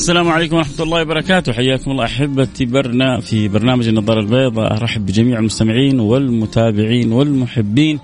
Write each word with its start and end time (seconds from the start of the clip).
السلام 0.00 0.28
عليكم 0.28 0.56
ورحمة 0.56 0.80
الله 0.80 1.02
وبركاته. 1.02 1.52
حياكم 1.52 1.90
الله 1.90 2.04
أحبتي 2.04 2.64
برنا 2.64 3.20
في 3.20 3.48
برنامج 3.48 3.88
النظارة 3.88 4.20
البيضاء. 4.20 4.72
أرحب 4.72 5.06
بجميع 5.06 5.38
المستمعين 5.38 6.00
والمتابعين 6.00 7.12
والمحبين 7.12 7.98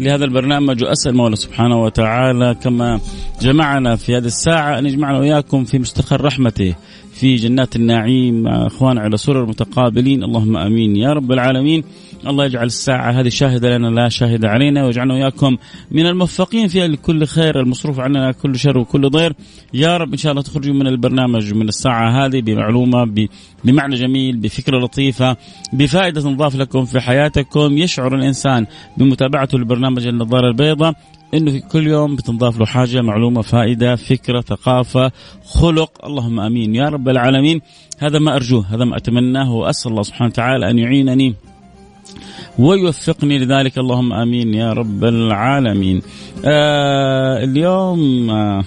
لهذا 0.00 0.24
البرنامج 0.24 0.84
وأسأل 0.84 1.14
مولى 1.14 1.36
سبحانه 1.36 1.82
وتعالى 1.82 2.56
كما 2.62 3.00
جمعنا 3.40 3.96
في 3.96 4.16
هذه 4.16 4.24
الساعة 4.24 4.78
أن 4.78 4.86
يجمعنا 4.86 5.18
وإياكم 5.18 5.64
في 5.64 5.78
مستقر 5.78 6.24
رحمته. 6.24 6.74
في 7.20 7.36
جنات 7.36 7.76
النعيم 7.76 8.42
مع 8.42 8.66
أخوان 8.66 8.98
على 8.98 9.16
سرر 9.16 9.46
متقابلين. 9.46 10.24
اللهم 10.24 10.56
آمين. 10.56 10.96
يا 10.96 11.12
رب 11.12 11.32
العالمين 11.32 11.84
الله 12.26 12.44
يجعل 12.44 12.66
الساعة 12.66 13.10
هذه 13.10 13.28
شاهدة 13.28 13.78
لنا 13.78 13.86
لا 13.86 14.08
شاهدة 14.08 14.48
علينا 14.48 14.84
ويجعلنا 14.84 15.14
وإياكم 15.14 15.56
من 15.90 16.06
الموفقين 16.06 16.68
فيها 16.68 16.88
لكل 16.88 17.26
خير 17.26 17.60
المصروف 17.60 18.00
عننا 18.00 18.32
كل 18.32 18.58
شر 18.58 18.78
وكل 18.78 19.10
ضير. 19.10 19.32
يا 19.74 19.96
رب 19.96 20.12
إن 20.12 20.18
شاء 20.18 20.32
الله 20.32 20.42
تخرجوا 20.42 20.74
من 20.74 20.86
البرنامج 20.86 21.54
من 21.54 21.68
الساعة 21.68 22.26
هذه 22.26 22.40
بمعلومة 22.40 23.28
بمعنى 23.64 23.94
جميل 23.94 24.36
بفكرة 24.36 24.78
لطيفة 24.78 25.36
بفائدة 25.72 26.20
تضاف 26.20 26.56
لكم 26.56 26.84
في 26.84 27.00
حياتكم. 27.00 27.78
يشعر 27.78 28.14
الإنسان 28.14 28.66
بمتابعته 28.96 29.58
لبرنامج 29.58 30.06
النظارة 30.06 30.48
البيضاء. 30.48 30.94
إنه 31.34 31.58
كل 31.58 31.86
يوم 31.86 32.16
بتنضاف 32.16 32.58
له 32.58 32.66
حاجة 32.66 33.02
معلومة 33.02 33.42
فائدة 33.42 33.96
فكرة 33.96 34.40
ثقافة 34.40 35.12
خلق. 35.44 36.04
اللهم 36.04 36.40
آمين. 36.40 36.74
يا 36.74 36.88
رب 36.88 37.08
العالمين 37.08 37.60
هذا 37.98 38.18
ما 38.18 38.36
أرجوه 38.36 38.66
هذا 38.74 38.84
ما 38.84 38.96
أتمناه 38.96 39.52
وأسأل 39.52 39.90
الله 39.90 40.02
سبحانه 40.02 40.30
وتعالى 40.30 40.70
أن 40.70 40.78
يعينني 40.78 41.34
ويوفقني 42.58 43.38
لذلك. 43.38 43.78
اللهم 43.78 44.12
آمين 44.12 44.54
يا 44.54 44.72
رب 44.72 45.04
العالمين. 45.04 46.02
آه 46.44 47.44
اليوم 47.44 48.30
آه 48.30 48.64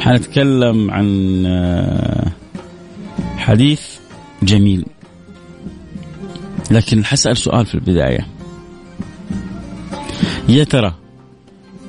حنتكلم 0.00 0.90
عن 0.90 1.42
آه 1.46 2.32
حديث 3.36 3.98
جميل. 4.42 4.84
لكن 6.70 7.04
حسأل 7.04 7.36
سؤال 7.36 7.66
في 7.66 7.74
البداية. 7.74 8.26
يا 10.48 10.64
ترى 10.64 10.94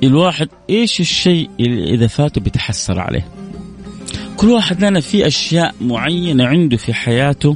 الواحد 0.03 0.47
إيش 0.69 0.99
الشيء 0.99 1.49
اللي 1.59 1.93
إذا 1.93 2.07
فاته 2.07 2.41
بيتحسر 2.41 2.99
عليه؟ 2.99 3.27
كل 4.37 4.47
واحد 4.49 4.83
لنا 4.83 4.99
في 4.99 5.27
أشياء 5.27 5.75
معينة 5.81 6.45
عنده 6.45 6.77
في 6.77 6.93
حياته 6.93 7.55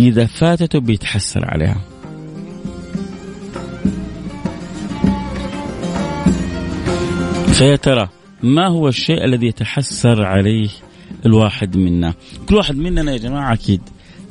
إذا 0.00 0.26
فاتته 0.26 0.80
بيتحسر 0.80 1.44
عليها. 1.44 1.80
فيا 7.52 7.76
ترى 7.76 8.08
ما 8.42 8.68
هو 8.68 8.88
الشيء 8.88 9.24
الذي 9.24 9.46
يتحسر 9.46 10.24
عليه 10.24 10.68
الواحد 11.26 11.76
منا؟ 11.76 12.14
كل 12.48 12.54
واحد 12.54 12.76
مننا 12.76 13.12
يا 13.12 13.18
جماعة 13.18 13.52
أكيد 13.52 13.80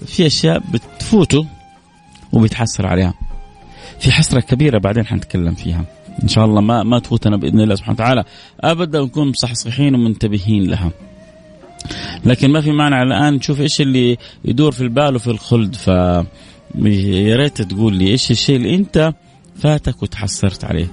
في 0.05 0.27
أشياء 0.27 0.63
بتفوته 0.73 1.47
وبيتحسر 2.31 2.87
عليها. 2.87 3.13
في 4.01 4.11
حسرة 4.11 4.39
كبيرة 4.39 4.77
بعدين 4.77 5.05
حنتكلم 5.05 5.53
فيها 5.53 5.85
إن 6.23 6.27
شاء 6.27 6.45
الله 6.45 6.61
ما 6.61 6.83
ما 6.83 6.99
تفوتنا 6.99 7.37
بإذن 7.37 7.61
الله 7.61 7.75
سبحانه 7.75 7.95
وتعالى 7.95 8.23
أبدا 8.61 9.01
نكون 9.01 9.27
مصحصحين 9.27 9.95
ومنتبهين 9.95 10.63
لها. 10.63 10.91
لكن 12.25 12.51
ما 12.51 12.61
في 12.61 12.71
مانع 12.71 13.03
الآن 13.03 13.33
نشوف 13.33 13.61
إيش 13.61 13.81
اللي 13.81 14.17
يدور 14.45 14.71
في 14.71 14.81
البال 14.81 15.15
وفي 15.15 15.27
الخلد 15.27 15.75
ف 15.75 15.87
يا 15.87 17.35
ريت 17.35 17.61
تقول 17.61 17.95
لي 17.95 18.07
إيش 18.07 18.31
الشيء 18.31 18.55
اللي 18.55 18.75
أنت 18.75 19.13
فاتك 19.55 20.03
وتحسرت 20.03 20.65
عليه. 20.65 20.87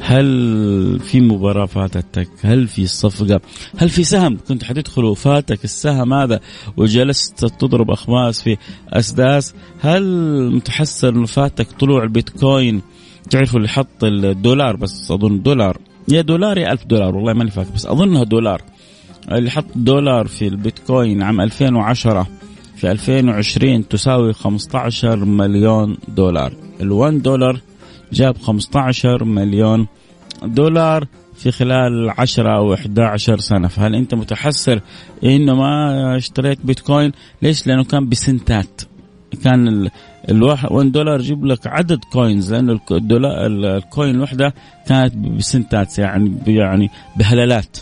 هل 0.00 1.00
في 1.00 1.20
مباراة 1.20 1.66
فاتتك؟ 1.66 2.28
هل 2.42 2.68
في 2.68 2.86
صفقة؟ 2.86 3.40
هل 3.76 3.88
في 3.88 4.04
سهم 4.04 4.38
كنت 4.48 4.64
حتدخل 4.64 5.04
وفاتك 5.04 5.64
السهم 5.64 6.14
هذا 6.14 6.40
وجلست 6.76 7.44
تضرب 7.44 7.90
أخماس 7.90 8.42
في 8.42 8.56
أسداس؟ 8.88 9.54
هل 9.80 10.04
متحسر 10.52 11.08
أنه 11.08 11.26
فاتك 11.26 11.66
طلوع 11.80 12.02
البيتكوين 12.02 12.82
تعرفوا 13.30 13.58
اللي 13.58 13.68
حط 13.68 14.04
الدولار 14.04 14.76
بس 14.76 15.10
أظن 15.10 15.42
دولار 15.42 15.78
يا 16.08 16.20
دولار 16.20 16.58
يا 16.58 16.72
ألف 16.72 16.84
دولار 16.84 17.16
والله 17.16 17.32
ماني 17.32 17.50
فاكر 17.50 17.70
بس 17.74 17.86
اظنها 17.86 18.24
دولار 18.24 18.62
اللي 19.32 19.50
حط 19.50 19.66
دولار 19.76 20.26
في 20.26 20.48
البيتكوين 20.48 21.22
عام 21.22 21.40
2010 21.40 22.26
في 22.76 22.90
2020 22.90 23.88
تساوي 23.88 24.32
15 24.32 25.24
مليون 25.24 25.96
دولار 26.08 26.52
ال1 26.80 27.22
دولار 27.22 27.60
جاب 28.12 28.38
15 28.38 29.24
مليون 29.24 29.86
دولار 30.42 31.06
في 31.36 31.50
خلال 31.50 32.10
10 32.10 32.56
أو 32.56 32.74
11 32.74 33.38
سنة. 33.38 33.68
فهل 33.68 33.94
أنت 33.94 34.14
متحسر 34.14 34.80
إنه 35.24 35.54
ما 35.54 36.16
اشتريت 36.16 36.66
بيتكوين؟ 36.66 37.12
ليش؟ 37.42 37.66
لأنه 37.66 37.84
كان 37.84 38.08
بسنتات. 38.08 38.82
كان 39.44 39.90
الواحد 40.28 40.72
1 40.72 40.92
دولار 40.92 41.20
يجيب 41.20 41.44
لك 41.44 41.66
عدد 41.66 41.98
coins 42.12 42.54
لأنه 42.54 42.80
الدولار 42.90 43.46
ال 43.46 43.60
coin 43.60 44.14
الوحدة 44.14 44.54
كانت 44.86 45.16
بسنتات 45.16 45.98
يعني 45.98 46.38
يعني 46.46 46.90
بهلالات. 47.16 47.78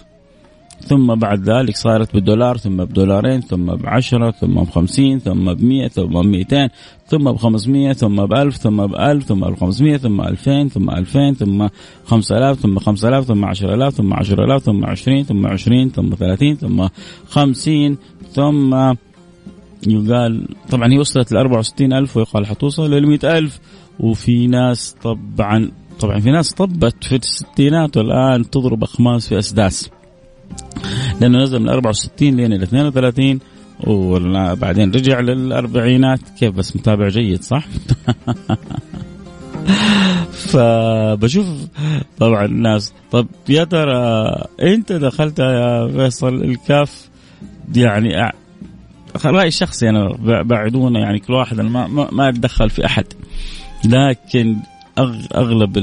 ثم 0.85 1.15
بعد 1.15 1.51
ذلك 1.51 1.77
صارت 1.77 2.17
بدولار 2.17 2.57
ثم 2.57 2.77
بدولارين 2.77 3.41
ثم 3.41 3.67
بعشرة 3.67 4.31
ثم 4.31 4.55
بخمسين 4.55 5.19
ثم 5.19 5.55
بمئة 5.55 5.89
ثم 5.89 6.23
بمئتين 6.23 6.69
ثم 7.07 7.33
بخمسمية 7.33 7.93
ثم 7.93 8.27
بألف 8.27 8.57
ثم 8.57 8.87
بألف 8.87 9.25
ثم 9.25 9.41
بخمسمية 9.41 9.97
ثم 9.97 10.21
ألفين 10.21 10.69
ثم 10.69 10.91
ألفين 10.91 11.35
ثم 11.35 11.69
خمسة 12.05 12.39
آلاف 12.39 12.61
ثم 12.61 12.79
خمسة 12.79 13.09
آلاف 13.09 13.25
ثم 13.25 13.45
عشرة 13.45 13.75
آلاف 13.75 13.93
ثم 13.95 14.15
عشرة 14.15 14.45
آلاف 14.45 14.63
ثم 14.63 14.87
عشرين 14.87 15.25
ثم 15.25 15.47
عشرين 15.47 15.91
ثم 15.91 16.15
ثلاثين 16.15 16.57
ثم 16.57 16.89
خمسين 17.29 17.97
ثم 18.33 18.95
يقال 19.87 20.49
طبعا 20.71 20.93
هي 20.93 20.99
وصلت 20.99 21.33
ل 21.33 21.37
64 21.37 21.93
ألف 21.93 22.17
ويقال 22.17 22.47
حتوصل 22.47 22.91
لل 22.91 23.07
100 23.07 23.39
ألف. 23.39 23.61
وفي 24.01 24.47
ناس 24.47 24.97
طبعا 25.03 25.71
طبعا 26.01 26.21
في 26.21 26.31
ناس 26.31 26.53
طبت 26.53 27.05
في 27.05 27.17
الستينات 27.17 27.97
والآن 27.97 28.51
تضرب 28.51 28.83
أخماس 28.83 29.29
في 29.29 29.39
أسداس. 29.39 29.91
لأنه 31.21 31.39
نزل 31.39 31.59
من 31.59 31.69
64 31.69 32.37
لين 32.37 32.53
ال 32.53 32.63
32 32.63 33.39
وبعدين 33.81 34.91
رجع 34.91 35.21
للأربعينات. 35.21 36.21
كيف 36.41 36.55
بس 36.55 36.77
متابع 36.77 37.09
جيد 37.09 37.43
صح؟ 37.43 37.67
فبشوف 40.53 41.47
طبعا 42.19 42.45
الناس. 42.45 42.93
طب 43.11 43.27
يا 43.49 43.65
ترى 43.65 44.31
أنت 44.63 44.93
دخلت 44.93 45.39
يا 45.39 45.89
فيصل 45.89 46.35
الكاف؟ 46.35 47.09
يعني 47.75 48.33
رايي 49.25 49.49
الشخصي 49.49 49.89
أنا 49.89 50.09
بعدونا 50.43 51.01
يعني 51.01 51.19
كل 51.19 51.33
واحد 51.33 51.59
أنا 51.59 51.69
ما 51.69 52.09
ما, 52.13 52.29
أتدخل 52.29 52.71
في 52.71 52.87
أحد. 52.87 53.05
لكن 53.85 54.57
أغلب 55.35 55.79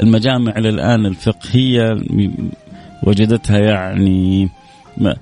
المجامع 0.00 0.52
الآن 0.56 1.06
الفقهية 1.06 1.92
وجدتها 3.02 3.58
يعني 3.58 4.48
ما 4.96 5.16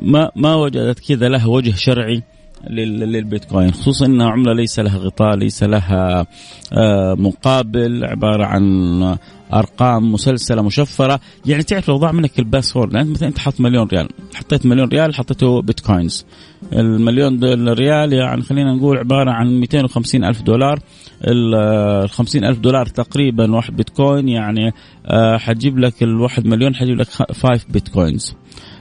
ما 0.00 0.30
ما 0.36 0.54
وجدت 0.54 0.98
كذا 0.98 1.28
لها 1.28 1.46
وجه 1.46 1.74
شرعي 1.76 2.22
للبيتكوين 2.70 3.72
خصوصا 3.72 4.06
إنها 4.06 4.30
عملة 4.30 4.52
ليس 4.52 4.78
لها 4.80 4.98
غطاء 4.98 5.36
ليس 5.36 5.62
لها 5.62 6.26
آه، 6.72 7.14
مقابل 7.14 8.04
عبارة 8.04 8.44
عن 8.44 9.16
أرقام 9.52 10.12
مسلسلة 10.12 10.62
مشفرة. 10.62 11.20
يعني 11.46 11.62
تعرف 11.62 11.88
لو 11.88 11.96
ضاع 11.96 12.12
منك 12.12 12.38
الباسورد 12.38 12.94
يعني 12.94 13.10
مثلا 13.10 13.28
أنت 13.28 13.38
حط 13.38 13.60
مليون 13.60 13.86
ريال 13.86 14.08
حطيت 14.34 14.66
مليون 14.66 14.88
ريال 14.88 15.14
حطيته 15.14 15.62
بيتكوينز. 15.62 16.24
المليون 16.72 17.68
ريال. 17.68 18.12
يعني 18.12 18.42
خلينا 18.42 18.74
نقول 18.74 18.98
عبارة 18.98 19.30
عن 19.30 19.60
250 19.60 20.24
ألف 20.24 20.42
دولار. 20.42 20.78
ال 21.24 22.08
50 22.08 22.44
ألف 22.44 22.58
دولار 22.58 22.86
تقريبا 22.86 23.54
واحد 23.54 23.76
بيتكوين. 23.76 24.28
يعني 24.28 24.72
آه، 25.06 25.36
حتجيب 25.36 25.78
لك 25.78 26.02
الواحد 26.02 26.46
مليون 26.46 26.74
حتجيب 26.74 26.96
لك 26.96 27.08
5 27.08 27.66
بيتكوينز. 27.68 28.34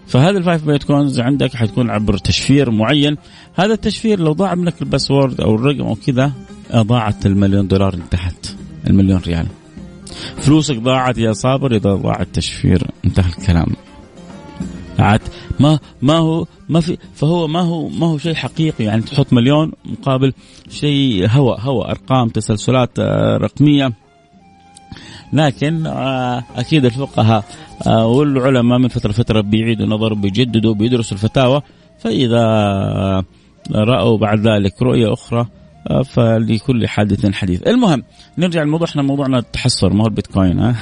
فهذا 0.08 0.38
ال 0.38 0.43
five 0.43 0.66
bitcoins 0.66 1.20
عندك 1.20 1.56
حتكون 1.56 1.90
عبر 1.90 2.18
تشفير 2.18 2.72
معين. 2.72 3.18
هذا 3.56 3.74
التشفير 3.74 4.20
لو 4.20 4.34
ضاع 4.34 4.56
منك 4.56 4.82
ال 4.82 4.88
password 4.88 5.42
أو 5.42 5.56
الرقم 5.56 5.82
أو 5.82 5.96
كذا 5.96 6.32
ضاعت 6.76 7.26
المليون 7.26 7.68
دولار 7.68 7.94
انتهت 7.94 8.48
المليون 8.88 9.22
ريال. 9.28 9.48
فلوسك 10.38 10.76
ضاعت 10.76 11.18
يا 11.18 11.34
صابر 11.34 11.76
إذا 11.76 11.96
ضاع 11.96 12.22
التشفير. 12.22 12.88
انتهى 13.06 13.30
الكلام. 13.30 13.87
عاد. 15.00 15.22
ما 15.60 15.80
ما 16.02 16.18
هو 16.18 16.46
ما 16.70 16.80
في 16.80 16.98
فهو 17.16 17.48
ما 17.48 17.62
هو 17.62 17.88
ما 17.90 18.08
هو 18.08 18.18
شيء 18.18 18.34
حقيقي. 18.34 18.84
يعني 18.84 19.02
تحط 19.02 19.34
مليون 19.34 19.72
مقابل 19.86 20.34
شيء 20.70 21.28
هوى 21.30 21.58
هوى. 21.60 21.86
أرقام 21.86 22.30
تسلسلات 22.30 23.00
آه، 23.00 23.38
رقمية. 23.38 23.94
لكن 25.34 25.86
آه، 25.86 26.44
أكيد 26.56 26.86
الفقهاء 26.86 27.44
آه، 27.88 28.08
والعلماء 28.08 28.80
من 28.80 28.88
فترة 28.88 29.12
لفتره 29.12 29.42
بيعيدوا 29.42 29.86
نظر 29.86 30.14
بيجددوا 30.14 30.74
بيدرسوا 30.74 31.18
الفتاوى. 31.18 31.62
فإذا 32.00 32.44
رأوا 33.72 34.18
بعد 34.18 34.48
ذلك 34.48 34.82
رؤية 34.82 35.14
أخرى 35.14 35.48
فلكل 36.06 36.88
حادث 36.88 37.26
حديث. 37.26 37.68
المهم 37.68 38.04
نرجع 38.38 38.64
لموضوع 38.64 38.88
إحنا 38.88 39.02
موضوعنا 39.02 39.40
التحسر 39.40 39.94
ما 39.94 40.04
هو 40.04 40.08
البيتكوين 40.08 40.60
ها؟ 40.60 40.76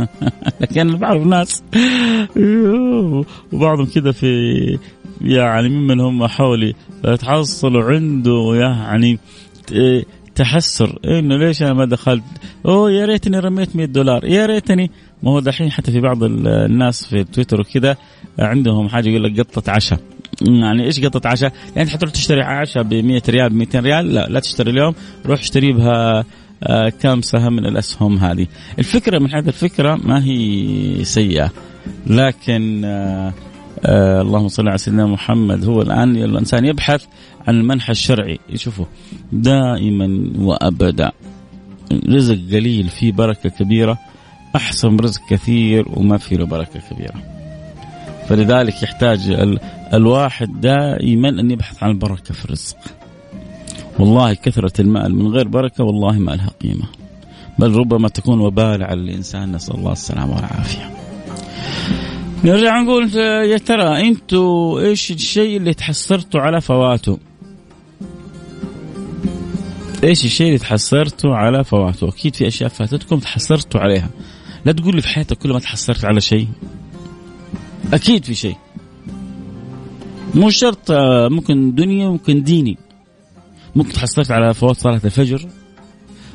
لكن 0.60 0.96
بعض 0.96 1.16
الناس 1.16 1.62
وبعضهم 3.52 3.86
كذا 3.86 4.12
في 4.12 4.78
يعني 5.20 5.68
ممن 5.68 6.00
هم 6.00 6.26
حولي 6.26 6.74
تحصلوا 7.18 7.84
عنده 7.84 8.54
يعني 8.54 9.18
تحسر. 10.34 10.98
إنه 11.04 11.36
ليش 11.36 11.62
أنا 11.62 11.72
ما 11.74 11.84
دخلت؟ 11.84 12.22
أوه 12.66 12.90
يا 12.90 13.06
ريتني 13.06 13.38
رميت 13.38 13.76
100 13.76 13.86
دولار. 13.86 14.24
يا 14.24 14.46
ريتني. 14.46 14.90
ما 15.22 15.30
هو 15.30 15.40
دحين 15.40 15.70
حتى 15.70 15.92
في 15.92 16.00
بعض 16.00 16.22
الناس 16.22 17.06
في 17.06 17.24
تويتر 17.24 17.60
وكذا 17.60 17.96
عندهم 18.38 18.88
حاجة 18.88 19.08
يقول 19.08 19.24
لك 19.24 19.40
قطة 19.40 19.72
عشاء. 19.72 20.00
يعني 20.42 20.84
إيش 20.84 21.00
قطة 21.00 21.28
عشاء؟ 21.28 21.52
يعني 21.76 21.90
حتروح 21.90 22.12
تشتري 22.12 22.42
عشاء 22.42 22.82
ب 22.82 22.94
100 22.94 23.22
ريال 23.28 23.50
ب 23.50 23.52
200 23.52 23.80
ريال 23.80 24.14
لا 24.14 24.26
لا 24.28 24.40
تشتري 24.40 24.70
اليوم 24.70 24.94
روح 25.26 25.40
اشتري 25.40 25.72
بها 25.72 26.24
آه، 26.62 26.88
كم 26.88 27.22
سهم 27.22 27.52
من 27.52 27.66
الأسهم 27.66 28.18
هذه. 28.18 28.46
الفكرة 28.78 29.18
من 29.18 29.30
حيث 29.30 29.48
الفكرة 29.48 29.94
ما 29.94 30.24
هي 30.24 31.04
سيئة 31.04 31.50
لكن 32.06 32.82
آه 32.84 33.32
آه 33.84 34.20
اللهم 34.20 34.48
صل 34.48 34.68
على 34.68 34.78
سيدنا 34.78 35.06
محمد 35.06 35.64
هو 35.64 35.82
الآن 35.82 36.16
الإنسان 36.16 36.64
يبحث 36.64 37.04
عن 37.48 37.54
المنحى 37.54 37.92
الشرعي 37.92 38.38
يشوفه 38.50 38.86
دائما 39.32 40.32
وابدا 40.38 41.12
رزق 42.08 42.38
قليل 42.52 42.88
فيه 42.88 43.12
بركة 43.12 43.48
كبيرة 43.48 43.98
أحسن 44.56 44.96
رزق 44.96 45.20
كثير 45.30 45.84
وما 45.88 46.16
فيه 46.18 46.36
بركة 46.36 46.80
كبيرة. 46.90 47.37
فلذلك 48.28 48.82
يحتاج 48.82 49.20
الواحد 49.94 50.60
دائما 50.60 51.28
أن 51.28 51.50
يبحث 51.50 51.82
عن 51.82 51.90
البركة 51.90 52.34
في 52.34 52.44
الرزق. 52.44 52.76
والله 53.98 54.34
كثرة 54.34 54.80
المال 54.80 55.14
من 55.14 55.26
غير 55.26 55.48
بركة 55.48 55.84
والله 55.84 56.18
ما 56.18 56.32
لها 56.32 56.50
قيمة. 56.62 56.84
بل 57.58 57.74
ربما 57.74 58.08
تكون 58.08 58.40
وبال 58.40 58.82
على 58.82 59.00
الانسان 59.00 59.52
نسأل 59.52 59.74
الله 59.74 59.92
السلامة 59.92 60.36
والعافية. 60.36 60.90
نرجع 62.44 62.80
نقول 62.80 63.14
يا 63.50 63.58
ترى 63.58 64.08
أنتوا 64.08 64.80
إيش 64.80 65.10
الشيء 65.10 65.56
اللي 65.56 65.74
تحسرتوا 65.74 66.40
على 66.40 66.60
فواته؟ 66.60 67.18
إيش 70.04 70.24
الشيء 70.24 70.46
اللي 70.46 70.58
تحسرتوا 70.58 71.34
على 71.34 71.64
فواته؟ 71.64 72.08
أكيد 72.08 72.36
في 72.36 72.46
أشياء 72.46 72.68
فاتتكم 72.70 73.18
تحسرتوا 73.18 73.80
عليها. 73.80 74.10
لا 74.64 74.72
تقول 74.72 74.96
لي 74.96 75.02
في 75.02 75.08
حياتك 75.08 75.38
كل 75.38 75.52
ما 75.52 75.58
تحسرت 75.58 76.04
على 76.04 76.20
شيء. 76.20 76.48
أكيد 77.94 78.24
في 78.24 78.34
شيء. 78.34 78.56
مو 80.34 80.50
شرط 80.50 80.90
آه، 80.90 81.28
ممكن 81.28 81.74
دنيا 81.74 82.08
ممكن 82.08 82.42
ديني. 82.42 82.78
ممكن 83.76 83.92
تحسرت 83.92 84.30
على 84.30 84.54
فوات 84.54 84.76
صلاة 84.76 85.00
الفجر. 85.04 85.48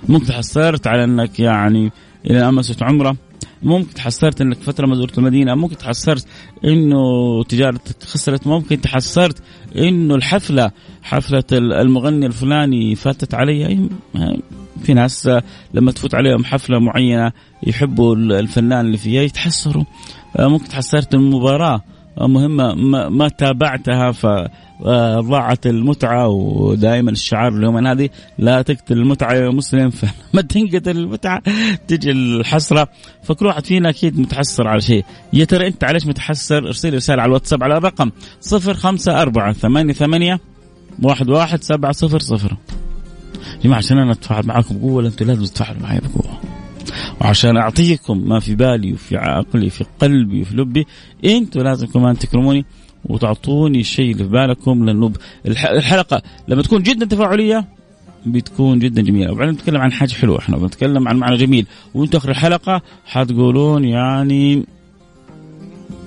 ممكن 0.09 0.25
تحسرت 0.25 0.87
على 0.87 1.03
إنك 1.03 1.39
يعني 1.39 1.91
إلى 2.25 2.49
امست 2.49 2.83
عمرة. 2.83 3.17
ممكن 3.63 3.93
تحسرت 3.93 4.41
إنك 4.41 4.57
فترة 4.57 4.87
ما 4.87 4.95
زرت 4.95 5.17
المدينة 5.17 5.55
ممكن 5.55 5.77
تحسرت 5.77 6.27
إنه 6.65 6.97
تجارتك 7.49 8.03
خسرت 8.03 8.47
ممكن 8.47 8.81
تحسرت 8.81 9.43
إنه 9.77 10.15
الحفلة 10.15 10.71
حفلة 11.03 11.43
المغني 11.51 12.25
الفلاني 12.25 12.95
فاتت 12.95 13.33
علي 13.33 13.89
في 14.83 14.93
ناس 14.93 15.29
لما 15.73 15.91
تفوت 15.91 16.15
عليهم 16.15 16.45
حفلة 16.45 16.79
معينة 16.79 17.31
يحبوا 17.67 18.15
الفنان 18.15 18.85
اللي 18.85 18.97
فيها 18.97 19.21
يتحسروا 19.21 19.83
ممكن 20.39 20.67
تحسرت 20.67 21.13
المباراة. 21.13 21.81
مهمة 22.21 22.73
ما 23.09 23.27
تابعتها 23.27 24.11
فضاعت 24.11 25.67
المتعة 25.67 26.27
ودائما 26.27 27.11
الشعار 27.11 27.57
اليوم 27.57 27.87
هذه 27.87 28.09
لا 28.37 28.61
تقتل 28.61 28.97
المتعة 28.97 29.33
يا 29.33 29.49
مسلم. 29.49 29.89
فلما 29.99 30.41
تنقتل 30.49 30.97
المتعة 30.97 31.41
تجي 31.87 32.11
الحسرة. 32.11 32.87
فكل 33.23 33.45
واحد 33.45 33.65
فينا 33.65 33.89
أكيد 33.89 34.19
متحسر 34.19 34.67
على 34.67 34.81
شيء. 34.81 35.05
يا 35.33 35.45
ترى 35.45 35.67
أنت 35.67 35.83
عليش 35.83 36.07
متحسر؟ 36.07 36.67
ارسل 36.67 36.93
رسالة 36.93 37.21
على 37.21 37.29
الواتساب 37.29 37.63
على 37.63 37.77
الرقم 37.77 38.11
صفر 38.41 38.73
خمسة 38.73 39.21
أربعة 39.21 39.53
ثمانية 39.53 39.93
ثمانية 39.93 40.39
واحد 41.03 41.29
واحد 41.29 41.63
سبعة 41.63 41.91
صفر 41.91 42.19
صفر. 42.19 42.57
جماعة 43.63 43.77
عشان 43.77 43.97
أنا 43.97 44.11
أتفاعل 44.11 44.45
معاكم 44.45 44.77
بقوة 44.77 45.05
أنتم 45.05 45.25
لازم 45.27 45.45
تتفاعلوا 45.45 45.81
معي 45.81 45.99
بقوة. 45.99 46.22
وعشان 47.21 47.57
أعطيكم 47.57 48.29
ما 48.29 48.39
في 48.39 48.55
بالي 48.55 48.93
وفي 48.93 49.17
عقلي 49.17 49.69
في 49.69 49.85
قلبي 49.99 50.41
وفي 50.41 50.55
لبي 50.55 50.85
أنتم 51.25 51.61
لازم 51.61 51.87
كمان 51.87 52.17
تكرموني 52.17 52.65
وتعطوني 53.05 53.79
الشيء 53.79 54.11
اللي 54.11 54.23
في 54.23 54.29
بالكم 54.29 54.85
لأنه 54.85 55.11
الحلقة 55.47 56.21
لما 56.47 56.61
تكون 56.61 56.83
جدا 56.83 57.05
تفاعلية 57.05 57.65
بتكون 58.25 58.79
جدا 58.79 59.01
جميلة. 59.01 59.31
وبعدين 59.31 59.53
نتكلم 59.53 59.81
عن 59.81 59.91
حاجة 59.91 60.13
حلوة 60.13 60.39
إحنا 60.39 60.57
بنتكلم 60.57 61.07
عن 61.07 61.17
معنى 61.17 61.37
جميل. 61.37 61.65
وأنتم 61.93 62.17
آخر 62.17 62.29
الحلقة 62.29 62.81
حتقولون 63.05 63.85
يعني 63.85 64.65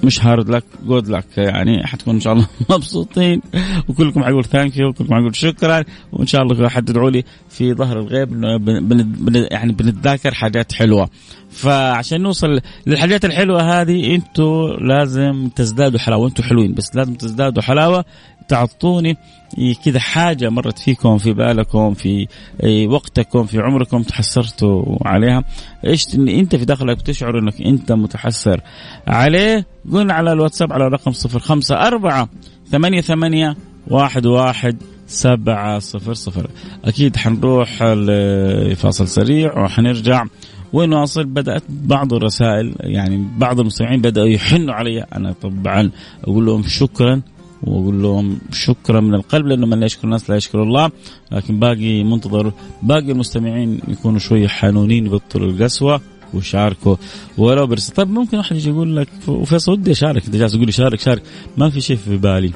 مش 0.06 0.24
hard 0.24 0.48
luck 0.50 0.64
good 0.84 1.08
luck 1.08 1.24
يعني 1.36 1.86
حتكون 1.86 2.14
إن 2.14 2.20
شاء 2.20 2.32
الله 2.32 2.46
مبسوطين. 2.70 3.42
وكلكم 3.88 4.24
حيقول 4.24 4.44
thank 4.44 4.76
you 4.76 4.88
وكلكم 4.88 5.14
حيقول 5.14 5.36
شكرا. 5.36 5.84
وإن 6.12 6.26
شاء 6.26 6.42
الله 6.42 6.68
حتدعوا 6.68 7.10
لي 7.10 7.24
في 7.48 7.74
ظهر 7.74 7.98
الغيب 8.00 8.28
بن 8.28 9.46
يعني 9.50 9.72
بنتذاكر 9.72 10.34
حاجات 10.34 10.72
حلوة. 10.72 11.08
فعشان 11.50 12.20
نوصل 12.20 12.60
للحاجات 12.86 13.24
الحلوة 13.24 13.80
هذه 13.80 14.14
أنتم 14.14 14.76
لازم 14.80 15.48
تزدادوا 15.56 15.98
حلاوة 15.98 16.28
أنتم 16.28 16.42
حلوين 16.42 16.74
بس 16.74 16.96
لازم 16.96 17.14
تزدادوا 17.14 17.62
حلاوة. 17.62 18.04
تعطوني 18.48 19.16
كذا 19.84 20.00
حاجة 20.00 20.50
مرت 20.50 20.78
فيكم 20.78 21.18
في 21.18 21.32
بالكم 21.32 21.94
في 21.94 22.26
وقتكم 22.86 23.44
في 23.44 23.58
عمركم 23.58 24.02
تحسرتوا 24.02 24.96
عليها. 25.08 25.44
إيش 25.86 26.14
أنت 26.14 26.56
في 26.56 26.64
داخلك 26.64 26.96
بتشعر 26.96 27.38
إنك 27.38 27.60
أنت 27.62 27.92
متحسر 27.92 28.60
عليه؟ 29.06 29.66
قلنا 29.92 30.14
على 30.14 30.32
الواتساب 30.32 30.72
على 30.72 30.88
رقم 30.88 31.12
صفر 31.12 31.38
خمسة 31.38 31.74
أربعة 31.74 32.28
ثمانية 32.70 33.00
ثمانية 33.00 33.56
واحد 33.88 34.26
واحد 34.26 34.82
سبعة 35.06 35.78
صفر 35.78 36.14
صفر. 36.14 36.50
أكيد 36.84 37.16
حنروح 37.16 37.82
لفاصل 37.82 39.08
سريع 39.08 39.58
وحنرجع 39.58 40.24
ونواصل. 40.72 41.24
بدأت 41.24 41.62
بعض 41.68 42.14
الرسائل 42.14 42.74
يعني 42.80 43.28
بعض 43.38 43.60
المستمعين 43.60 44.00
بدأوا 44.00 44.26
يحنوا 44.26 44.74
علي. 44.74 45.00
أنا 45.02 45.32
طبعا 45.32 45.90
أقول 46.24 46.46
لهم 46.46 46.62
شكرا. 46.62 47.22
وأقول 47.62 48.02
لهم 48.02 48.38
شكرا 48.52 49.00
من 49.00 49.14
القلب 49.14 49.46
لأنه 49.46 49.66
من 49.66 49.80
لا 49.80 49.86
يشكر 49.86 50.04
الناس 50.04 50.30
لا 50.30 50.36
يشكر 50.36 50.62
الله. 50.62 50.90
لكن 51.32 51.58
باقي 51.58 52.04
منتظر 52.04 52.52
باقي 52.82 53.12
المستمعين 53.12 53.80
يكونوا 53.88 54.18
شوية 54.18 54.48
حنونين 54.48 55.06
يبطلوا 55.06 55.50
القسوة 55.50 56.00
وشاركوا 56.34 56.96
ولو 57.38 57.66
برس 57.66 57.90
طيب 57.90 58.10
ممكن 58.10 58.36
واحد 58.36 58.56
يجي 58.56 58.68
يقول 58.68 58.96
لك 58.96 59.08
وفيصل 59.28 59.72
ودي 59.72 59.90
أشارك 59.92 60.24
أنت 60.26 60.36
جالس 60.36 60.52
تقول 60.52 60.66
لي 60.66 60.72
شارك 60.72 61.00
شارك. 61.00 61.22
ما 61.56 61.70
في 61.70 61.80
شيء 61.80 61.96
في 61.96 62.16
بالي. 62.16 62.52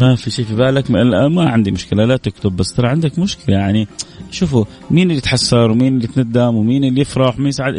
ما 0.00 0.14
في 0.14 0.30
شيء 0.30 0.44
في 0.44 0.54
بالك؟ 0.54 0.90
ما 0.90 1.50
عندي 1.50 1.70
مشكلة 1.70 2.04
لا 2.04 2.16
تكتب 2.16 2.56
بس. 2.56 2.72
ترى 2.72 2.88
عندك 2.88 3.18
مشكلة 3.18 3.56
يعني. 3.56 3.88
شوفوا 4.30 4.64
مين 4.90 5.02
اللي 5.02 5.18
يتحسر 5.18 5.70
ومين 5.70 5.94
اللي 5.94 6.04
يتندم 6.04 6.54
ومين 6.54 6.84
اللي 6.84 7.00
يفرح 7.00 7.34
ومين 7.36 7.48
يسعد؟ 7.48 7.74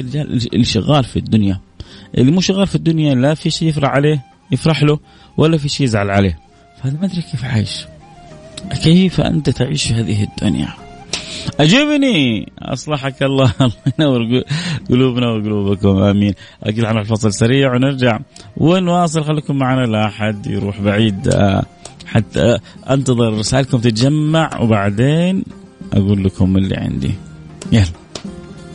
اللي 0.53 0.65
شغال 0.65 1.03
في 1.03 1.19
الدنيا. 1.19 1.59
اللي 2.17 2.31
مو 2.31 2.41
شغال 2.41 2.67
في 2.67 2.75
الدنيا 2.75 3.15
لا 3.15 3.33
في 3.33 3.49
شيء 3.49 3.67
يفرح 3.69 3.89
عليه. 3.89 4.28
يفرح 4.51 4.83
له 4.83 4.99
ولا 5.37 5.57
في 5.57 5.69
شيء 5.69 5.83
يزعل 5.83 6.09
عليه. 6.09 6.39
فهذا 6.83 6.97
ما 6.99 7.05
أدري 7.05 7.21
كيف 7.21 7.45
عايش 7.45 7.85
كيف 8.83 9.21
أنت 9.21 9.49
تعيش 9.49 9.87
في 9.87 9.93
هذه 9.93 10.23
الدنيا؟ 10.23 10.69
أجبني 11.59 12.51
أصلحك 12.59 13.23
الله. 13.23 13.53
الله 13.61 13.73
ينور 13.99 14.43
قلوبنا 14.89 15.27
وقلوبكم. 15.27 15.97
آمين. 15.97 16.33
أكيد 16.63 16.85
حنروح 16.85 17.03
فصل 17.03 17.33
سريع 17.33 17.73
ونرجع. 17.73 18.19
ونواصل. 18.57 19.23
خليكم 19.23 19.57
معنا 19.57 19.85
لا 19.85 20.05
أحد 20.05 20.47
يروح 20.47 20.81
بعيد. 20.81 21.29
حتى 22.05 22.57
أنتظر 22.89 23.33
رسائلكم 23.33 23.77
تتجمع. 23.77 24.59
وبعدين 24.61 25.43
أقول 25.93 26.23
لكم 26.23 26.57
اللي 26.57 26.75
عندي. 26.77 27.11
يلا. 27.71 27.85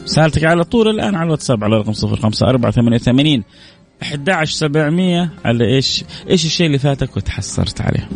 سألتك 0.04 0.44
على 0.44 0.64
طول 0.64 0.88
الآن 0.88 1.14
على 1.14 1.26
الواتساب 1.26 1.64
على 1.64 1.76
رقم 1.76 1.92
صفر 1.92 2.16
خمسة 2.16 2.46
أربعة 2.46 2.72
ثمانية 2.72 2.98
ثمانين 2.98 3.44
11700 4.04 5.28
على 5.44 5.74
إيش؟ 5.74 6.04
إيش 6.30 6.44
الشيء 6.44 6.66
اللي 6.66 6.78
فاتك 6.78 7.16
وتحسرت 7.16 7.80
عليه؟ 7.80 8.08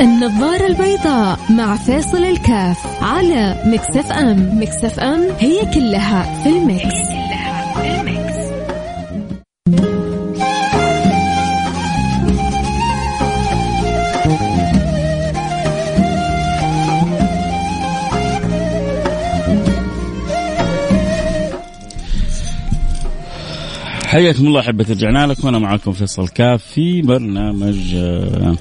النظارة 0.00 0.66
البيضاء 0.66 1.38
مع 1.50 1.76
فيصل 1.76 2.24
كاف 2.24 3.02
على 3.02 3.62
Mix 3.66 4.12
FM 4.12 4.62
Mix 4.62 5.00
FM 5.00 5.20
هي 5.38 5.60
كلها 5.74 6.42
في 6.42 6.48
ال 6.48 6.55
mix, 6.55 6.84
هي 6.84 6.92
كلها 6.92 7.74
في 7.74 8.00
ال 8.00 8.09
mix. 8.09 8.43
حياكم 24.14 24.46
الله 24.46 24.60
احبتي 24.60 24.92
رجعنا 24.92 25.26
لكم. 25.26 25.46
وأنا 25.46 25.58
معكم 25.58 25.92
فيصل 25.92 26.28
كاف 26.28 26.62
في 26.62 27.02
برنامج 27.02 27.94
آه، 27.94 28.56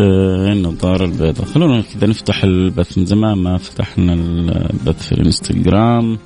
آه 0.00 0.52
النظارة 0.52 1.04
البيضاء 1.04 1.46
خلونا 1.46 1.82
كذا 1.82 2.06
نفتح 2.06 2.44
البث 2.44 2.98
من 2.98 3.06
زمان. 3.06 3.38
ما 3.38 3.58
فتحنا 3.58 4.12
البث 4.12 5.06
في 5.06 5.12
الإنستغرام. 5.12 6.18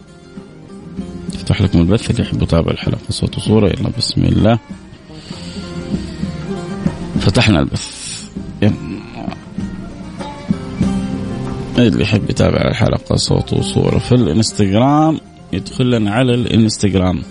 افتح 1.35 1.63
لكم 1.63 1.79
البث 1.79 2.11
اللي 2.11 2.23
يحب 2.23 2.43
يتابع 2.43 2.71
الحلقة. 2.71 3.11
صوت 3.11 3.39
وصورة. 3.39 3.69
يلا 3.69 3.91
بسم 3.99 4.25
الله. 4.25 4.59
فتحنا 7.21 7.61
البث. 7.61 8.11
اللي 11.79 12.03
يحب 12.03 12.31
يتابع 12.31 12.61
الحلقة 12.71 13.17
صوت 13.17 13.53
وصورة 13.53 13.99
في 13.99 14.15
الإنستغرام 14.15 15.21
يدخل 15.53 15.91
لنا 15.91 16.11
على 16.11 16.35
الإنستغرام. 16.35 17.23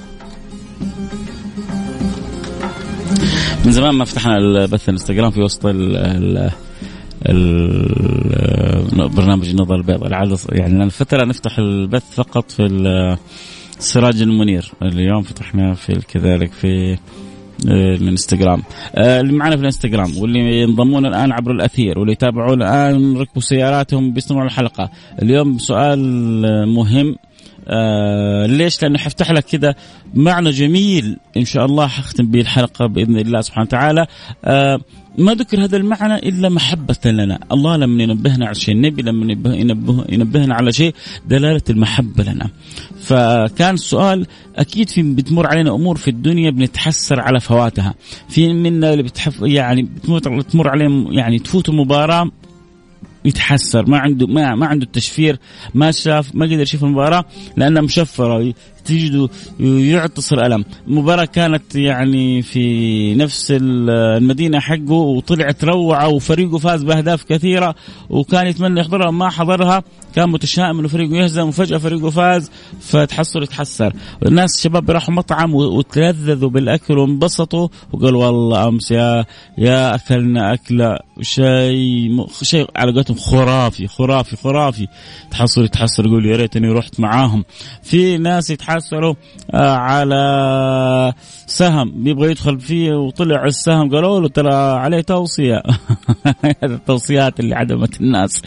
من 3.66 3.72
زمان 3.72 3.96
ما 3.96 4.06
فتحنا 4.06 4.38
البث 4.38 4.90
الانستغرام 4.90 5.32
في 5.32 5.42
وسط 5.42 5.66
ال 5.66 6.50
ال 7.30 7.90
برنامج 9.16 9.50
النظر 9.50 9.76
البيضاء. 9.76 10.08
العادة 10.08 10.38
يعني 10.52 10.90
فترة 10.90 11.26
نفتح 11.26 11.60
البث 11.60 12.16
فقط 12.16 12.52
في 12.52 12.66
السراج 13.80 14.22
المنير. 14.22 14.72
اليوم 14.82 15.22
فتحنا 15.22 15.74
في 15.74 15.94
كذلك 15.94 16.52
في 16.52 16.98
آه، 17.70 17.96
الانستغرام. 17.96 18.64
آه، 18.96 19.22
اللي 19.22 19.34
معنا 19.34 19.56
في 19.56 19.62
الانستغرام 19.62 20.18
واللي 20.18 20.62
ينضمون 20.62 21.06
الآن 21.06 21.32
عبر 21.32 21.52
الأثير 21.52 22.00
واللي 22.00 22.14
يتابعون 22.14 22.62
الآن 22.62 23.18
ركبوا 23.18 23.42
سياراتهم 23.42 24.14
بيسمعوا 24.14 24.46
الحلقة. 24.46 24.90
اليوم 25.22 25.58
سؤال 25.58 26.00
مهم. 26.68 27.16
آه 27.70 28.46
ليش؟ 28.46 28.84
لأنه 28.84 28.98
حفتح 28.98 29.32
لك 29.32 29.46
كذا 29.46 29.76
معنى 30.14 30.50
جميل 30.50 31.18
إن 31.38 31.46
شاء 31.46 31.66
الله 31.66 31.88
حختم 31.88 32.26
به 32.28 32.42
الحلقة 32.42 32.86
بإذن 32.86 33.18
الله 33.18 33.42
سبحانه 33.42 33.68
وتعالى 33.68 34.08
آه 34.46 34.80
ما 35.18 35.34
ذكر 35.34 35.64
هذا 35.64 35.78
المعنى 35.78 36.16
إلا 36.16 36.50
محبة 36.50 36.96
لنا، 37.06 37.40
الله 37.52 37.78
لما 37.78 38.04
ينبهنا 38.04 38.46
على 38.46 38.56
شيء، 38.56 38.76
النبي 38.76 39.02
لما 39.02 39.34
ينبه 39.56 40.06
ينبهنا 40.10 40.56
على 40.56 40.72
شيء 40.72 40.94
دلالة 41.28 41.62
المحبة 41.70 42.24
لنا. 42.24 42.50
فكان 43.00 43.74
السؤال 43.74 44.28
أكيد 44.56 44.90
في 44.90 45.04
بتمر 45.04 45.48
علينا 45.48 45.76
أمور 45.76 45.98
في 45.98 46.08
الدنيا 46.08 46.52
بنتحسر 46.52 47.20
على 47.20 47.40
فواتها، 47.40 47.94
في 48.30 48.54
منا 48.54 48.94
اللي 48.94 49.04
بتحف 49.04 49.42
يعني 49.42 49.90
بتمر 50.28 50.70
عليهم 50.70 51.14
يعني 51.14 51.40
تفوت 51.40 51.70
المباراه 51.70 52.32
يتحسر 53.26 53.86
ما 53.90 53.98
عنده 53.98 54.28
ما 54.28 54.56
ما 54.56 54.68
عنده 54.68 54.86
التشفير 54.86 55.40
ما 55.74 55.92
شاف 55.92 56.36
ما 56.36 56.46
قدر 56.46 56.60
يشوف 56.60 56.84
المباراة 56.84 57.26
لانها 57.58 57.82
مشفره 57.82 58.54
تجده 58.86 59.30
يعطس 59.60 60.34
الالم 60.34 60.66
المباراه 60.88 61.26
كانت 61.26 61.76
يعني 61.76 62.42
في 62.42 63.16
نفس 63.16 63.54
المدينة 63.62 64.60
حقه 64.60 64.94
وطلعت 64.94 65.64
روعة 65.64 66.08
وفريقه 66.08 66.58
فاز 66.58 66.84
بأهداف 66.84 67.24
كثيرة 67.24 67.76
وكان 68.10 68.48
يتمنى 68.48 68.80
يحضرها. 68.80 69.12
ما 69.12 69.30
حضرها 69.30 69.84
كان 70.16 70.30
متشائم 70.30 70.80
إنه 70.80 70.88
فريقه 70.88 71.16
يهزم 71.16 71.48
وفجأة 71.48 71.78
فريقه 71.78 72.10
فاز 72.10 72.52
فتحسر 72.80 73.44
يتحسر. 73.44 73.94
الناس 74.26 74.58
الشباب 74.58 74.92
راحوا 74.92 75.14
مطعم 75.14 75.56
وتلذذوا 75.56 76.50
بالأكل 76.50 76.98
وانبسطوا 76.98 77.68
وقالوا 77.94 78.26
والله 78.26 78.68
أمس 78.68 78.92
يا 78.92 79.26
يا 79.58 79.96
أكلنا 79.96 80.54
أكلة 80.54 80.98
شيء 81.22 82.28
شيء 82.42 82.68
على 82.76 82.92
قولتهم 82.92 83.18
خرافي 83.18 83.88
خرافي 83.88 84.36
خرافي. 84.36 84.88
تحصل 85.32 85.64
يتحسر 85.64 86.06
يقول 86.06 86.26
يا 86.26 86.38
ريتني 86.38 86.70
رحت 86.70 87.00
معاهم. 87.00 87.44
في 87.84 88.18
ناس 88.18 88.50
يتحسروا 88.50 88.69
آه، 89.54 89.76
على 89.76 91.14
سهم. 91.48 92.08
يبغى 92.08 92.32
يدخل 92.32 92.60
فيه 92.60 92.94
وطلع 92.94 93.46
السهم 93.46 93.90
قالوا 93.90 94.20
له 94.20 94.28
ترى 94.28 94.54
عليه 94.54 95.02
توصية. 95.02 95.64
التوصيات 96.64 97.40
اللي 97.40 97.56
عدمت 97.56 98.02
الناس. 98.02 98.42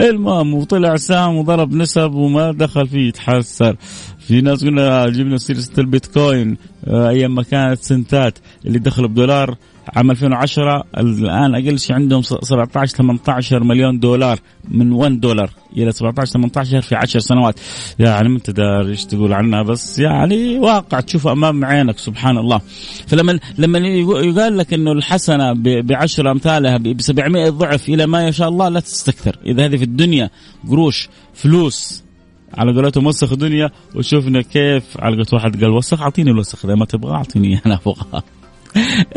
المهم 0.00 0.54
وطلع 0.54 0.96
سهم 0.96 1.36
وضرب 1.36 1.72
نسب 1.72 2.14
وما 2.14 2.52
دخل 2.52 2.88
فيه 2.88 3.08
يتحسر. 3.08 3.76
في 4.18 4.40
ناس 4.40 4.64
قلنا 4.64 5.08
جبنا 5.08 5.36
سيرة 5.36 5.58
البيتكوين 5.78 6.56
آه، 6.86 7.08
أيام 7.08 7.34
ما 7.34 7.42
كانت 7.42 7.82
سنتات 7.82 8.38
اللي 8.66 8.78
دخلوا 8.78 9.08
بدولار 9.08 9.56
عام 9.96 10.10
2010 10.10 10.84
الآن 10.98 11.54
أقل 11.54 11.78
شيء 11.78 11.96
عندهم 11.96 12.22
17 12.22 12.96
18 12.96 13.64
مليون 13.64 13.98
دولار 13.98 14.38
من 14.68 14.92
1 14.92 15.20
دولار 15.20 15.50
إلى 15.76 15.92
17 15.92 16.32
18 16.32 16.80
في 16.80 16.94
10 16.94 17.20
سنوات. 17.20 17.60
يعني 17.98 18.28
ما 18.28 18.36
أنت 18.36 18.50
داري 18.50 18.90
إيش 18.90 19.04
تقول 19.04 19.32
عنها 19.32 19.62
بس 19.62 19.98
يعني 19.98 20.58
واقع. 20.58 21.00
تشوفه 21.00 21.32
أمام 21.32 21.64
عينك 21.64 21.98
سبحان 21.98 22.38
الله. 22.38 22.60
فلما 23.06 23.38
لما 23.58 23.78
يقال 23.78 24.58
لك 24.58 24.74
إنه 24.74 24.92
الحسنة 24.92 25.52
ب 25.52 25.92
10 25.92 26.32
أمثالها 26.32 26.76
ب 26.76 27.00
700 27.00 27.50
ضعف 27.50 27.88
إلى 27.88 28.06
ما 28.06 28.28
يشاء 28.28 28.48
الله 28.48 28.68
لا 28.68 28.80
تستكثر. 28.80 29.38
إذا 29.46 29.64
هذه 29.64 29.76
في 29.76 29.84
الدنيا 29.84 30.30
قروش 30.68 31.08
فلوس 31.34 32.08
على 32.54 32.72
قولتهم 32.72 33.06
وسخ 33.06 33.32
الدنيا 33.32 33.70
وشوفنا 33.94 34.42
كيف 34.42 34.84
على 34.98 35.16
قولة 35.16 35.26
واحد 35.32 35.64
قال 35.64 35.70
وسخ 35.70 36.02
أعطيني 36.02 36.30
الوسخ 36.30 36.64
إذا 36.64 36.74
ما 36.74 36.84
تبغى 36.84 37.14
أعطيني 37.14 37.60
أنا 37.66 37.74
أبغى 37.86 38.22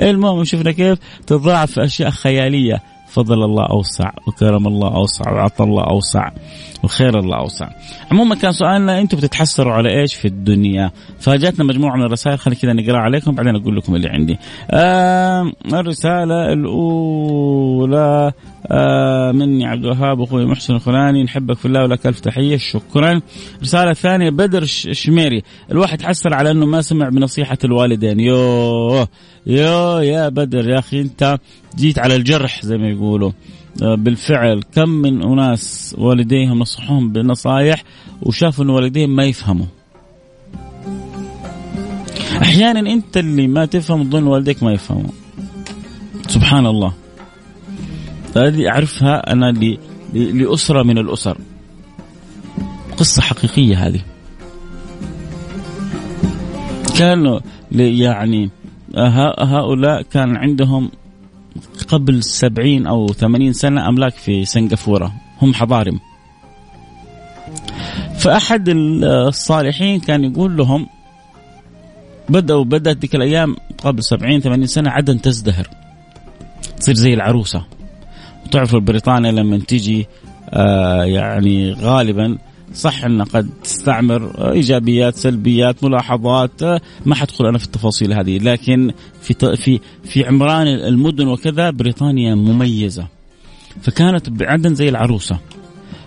المهم 0.01 0.43
شفنا 0.43 0.72
كيف 0.72 0.98
تضاعف 1.27 1.79
أشياء 1.79 2.10
خيالية. 2.10 2.84
فضل 3.13 3.44
الله 3.44 3.65
أوسع 3.65 4.12
وكرم 4.27 4.68
الله 4.68 4.96
أوسع 4.96 5.32
وعطى 5.32 5.63
الله 5.63 5.84
أوسع 5.84 6.30
وخير 6.84 7.20
الله 7.20 7.38
أوسع. 7.38 7.70
عموما 8.12 8.36
كان 8.36 8.51
سؤالنا 8.51 9.00
أنتم 9.01 9.18
بتتحسروا 9.18 9.74
على 9.74 10.00
إيش 10.01 10.13
في 10.15 10.27
الدنيا؟ 10.27 10.91
فجاتنا 11.20 11.65
مجموعة 11.65 11.96
من 11.96 12.03
الرسائل 12.03 12.39
خلينا 12.39 12.60
كذا 12.62 12.74
نقرأ 12.74 12.98
عليكم 12.98 13.36
بعدين 13.36 13.56
أقول 13.56 13.77
لكم 13.77 13.96
اللي 13.96 14.10
عندي. 14.10 14.38
آه 14.72 15.51
الرسالة 15.74 16.53
الأولى 16.53 18.32
آه 18.72 19.32
مني 19.32 19.65
عبد 19.65 19.86
الوهاب 19.86 20.22
أخوي 20.22 20.46
محسن 20.46 20.75
الخلاني 20.75 21.24
نحبك 21.24 21.58
في 21.58 21.65
الله 21.65 21.84
ولك 21.84 22.08
ألف 22.08 22.20
تحية 22.20 22.58
شكرا. 22.58 23.22
الرساله 23.58 23.91
الثانية 23.91 24.30
بدر 24.30 24.62
الشميري 24.62 25.44
الواحد 25.72 26.01
حسر 26.01 26.34
على 26.34 26.51
إنه 26.51 26.65
ما 26.65 26.82
سمع 26.82 27.10
بنصيحة 27.10 27.58
الوالدين 27.63 28.20
يوه 28.20 29.08
يوه 29.48 30.03
يا 30.03 30.30
بدر 30.30 30.70
يا 30.70 30.80
أخي 30.80 31.01
أنت 31.01 31.38
جيت 31.75 31.99
على 31.99 32.15
الجرح 32.15 32.65
زي 32.65 32.77
ما 32.77 32.89
يقولوا. 32.89 33.31
آه، 33.83 33.95
بالفعل 33.95 34.63
كم 34.75 34.89
من 34.89 35.23
أناس 35.23 35.95
والديهم 35.97 36.59
نصحوهم 36.59 37.11
بنصائح 37.11 37.83
وشافوا 38.21 38.65
إن 38.65 38.69
والديهم 38.69 39.15
ما 39.15 39.23
يفهموا. 39.23 39.65
أحيانا 42.41 42.79
أنت 42.79 43.17
اللي 43.17 43.47
ما 43.47 43.65
تفهم 43.65 44.03
تظن 44.03 44.23
والديك 44.23 44.63
ما 44.63 44.71
يفهموا 44.73 45.11
سبحان 46.27 46.65
الله. 46.65 46.93
هذه 48.37 48.69
أعرفها 48.69 49.33
أنا 49.33 49.51
لأسرة 50.13 50.83
من 50.83 50.97
الأسر. 50.97 51.37
قصة 52.97 53.21
حقيقية 53.21 53.87
هذه. 53.87 54.01
كانوا 56.97 57.39
يعني 57.71 58.49
هؤلاء 59.39 60.01
كان 60.01 60.37
عندهم 60.37 60.91
قبل 61.91 62.24
سبعين 62.24 62.88
أو 62.88 63.07
ثمانين 63.07 63.53
سنة 63.53 63.89
أملاك 63.89 64.13
في 64.13 64.45
سنغافورة. 64.45 65.13
هم 65.41 65.53
حضارم. 65.53 66.00
فأحد 68.17 68.69
الصالحين 68.69 70.00
كان 70.00 70.24
يقول 70.24 70.57
لهم 70.57 70.88
بدأوا 72.29 72.63
بدأت 72.63 72.98
ذيك 72.98 73.15
الأيام 73.15 73.55
قبل 73.83 74.03
سبعين 74.03 74.39
ثمانين 74.39 74.67
سنة 74.67 74.89
عدن 74.89 75.21
تزدهر. 75.21 75.67
تصير 76.79 76.95
زي 76.95 77.13
العروسة. 77.13 77.65
وتعرفوا 78.45 78.79
بريطانيا 78.79 79.31
لما 79.31 79.57
تيجي 79.57 80.07
آه 80.50 81.03
يعني 81.03 81.74
غالبا 81.74 82.38
صح 82.73 83.05
ان 83.05 83.21
قد 83.21 83.49
تستعمر 83.63 84.51
إيجابيات 84.51 85.15
سلبيات 85.15 85.83
ملاحظات 85.83 86.63
ما 87.05 87.15
حدخل 87.15 87.45
أنا 87.45 87.57
في 87.57 87.65
التفاصيل 87.65 88.13
هذه. 88.13 88.37
لكن 88.37 88.91
في 89.21 89.55
في 89.55 89.79
في 90.03 90.25
عمران 90.25 90.67
المدن 90.67 91.27
وكذا 91.27 91.69
بريطانيا 91.69 92.35
مميزة. 92.35 93.07
فكانت 93.81 94.29
بعدن 94.29 94.75
زي 94.75 94.89
العروسة. 94.89 95.37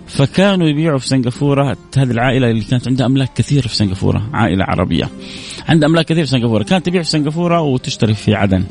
فكانوا 0.06 0.68
يبيعوا 0.68 0.98
في 0.98 1.08
سنغافورة. 1.08 1.76
هذه 1.96 2.10
العائلة 2.10 2.50
اللي 2.50 2.64
كانت 2.64 2.88
عندها 2.88 3.06
أملاك 3.06 3.32
كثيره 3.36 3.68
في 3.68 3.76
سنغافورة 3.76 4.28
عائلة 4.32 4.64
عربية. 4.64 5.08
عندها 5.68 5.88
أملاك 5.88 6.04
كثير 6.04 6.24
في 6.24 6.30
سنغافورة. 6.30 6.62
كانت 6.62 6.86
تبيع 6.86 7.02
في 7.02 7.10
سنغافورة 7.10 7.60
وتشتري 7.60 8.14
في 8.14 8.34
عدن. 8.34 8.64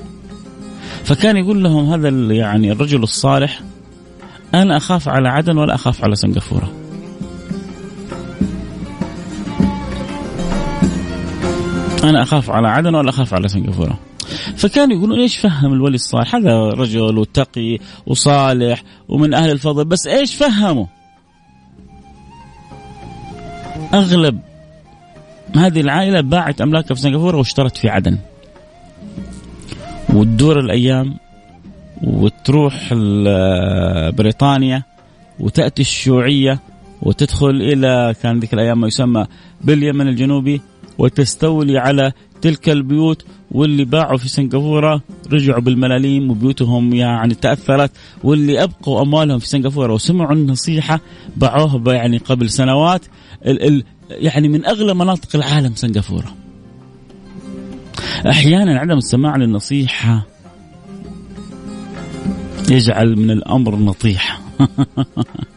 فكان 1.04 1.38
يقول 1.38 1.64
لهم 1.64 1.94
هذا 1.94 2.10
يعني 2.34 2.72
الرجل 2.72 3.04
الصالح 3.04 3.62
أنا 4.54 4.78
أخاف 4.78 5.10
على 5.10 5.30
عدن 5.30 5.58
ولا 5.58 5.76
أخاف 5.76 6.04
على 6.04 6.16
سنغافورة. 6.16 6.83
أنا 12.04 12.22
أخاف 12.22 12.50
على 12.50 12.68
عدن 12.68 12.96
ولا 12.96 13.10
أخاف 13.10 13.34
على 13.34 13.48
سنغافورة؟ 13.48 14.00
فكانوا 14.56 14.98
يقولون 14.98 15.20
إيش 15.20 15.38
فهم 15.38 15.74
الولي 15.74 15.96
الصالح؟ 15.96 16.36
هذا 16.36 16.70
رجل 16.70 17.18
وتقي 17.18 17.78
وصالح 18.08 18.84
ومن 19.10 19.34
أهل 19.34 19.52
الفضل 19.52 19.86
بس 19.86 20.08
إيش 20.08 20.36
فهمه 20.36 20.88
أغلب 23.94 24.40
هذه 25.56 25.82
العائلة 25.82 26.22
باعت 26.22 26.62
املاكها 26.62 26.96
في 26.96 27.02
سنغافورة 27.02 27.38
واشترت 27.38 27.78
في 27.78 27.90
عدن. 27.90 28.18
وتدور 30.14 30.60
الأيام 30.60 31.18
وتروح 32.04 32.94
بريطانيا 34.18 34.84
وتأتي 35.40 35.82
الشيوعية 35.82 36.60
وتدخل 37.02 37.50
إلى 37.50 38.16
كان 38.24 38.40
ذيك 38.40 38.54
الأيام 38.54 38.82
ما 38.82 38.88
يسمى 38.88 39.26
باليمن 39.62 40.08
الجنوبي 40.08 40.62
وتستولي 40.98 41.78
على 41.78 42.12
تلك 42.42 42.70
البيوت 42.70 43.26
واللي 43.52 43.86
باعوا 43.86 44.18
في 44.18 44.30
سنغافورة. 44.30 45.02
رجعوا 45.32 45.62
بالملاليم 45.62 46.32
وبيوتهم 46.32 46.94
يعني 46.94 47.34
تأثرت. 47.36 47.92
واللي 48.24 48.64
أبقوا 48.64 49.02
أموالهم 49.02 49.40
في 49.40 49.48
سنغافورة 49.48 49.94
وسمعوا 49.94 50.34
النصيحة 50.34 51.00
باعوها 51.36 51.94
يعني 51.94 52.18
قبل 52.18 52.50
سنوات. 52.50 53.02
ال 53.46 53.64
ال 53.68 53.84
يعني 54.10 54.48
من 54.48 54.66
أغلى 54.66 54.94
مناطق 54.94 55.36
العالم 55.36 55.76
سنغافورة. 55.76 56.36
أحيانا 58.30 58.80
عدم 58.80 58.98
السماع 58.98 59.36
للنصيحة 59.36 60.26
يجعل 62.70 63.16
من 63.16 63.32
الأمر 63.32 63.76
نطيحة. 63.76 64.40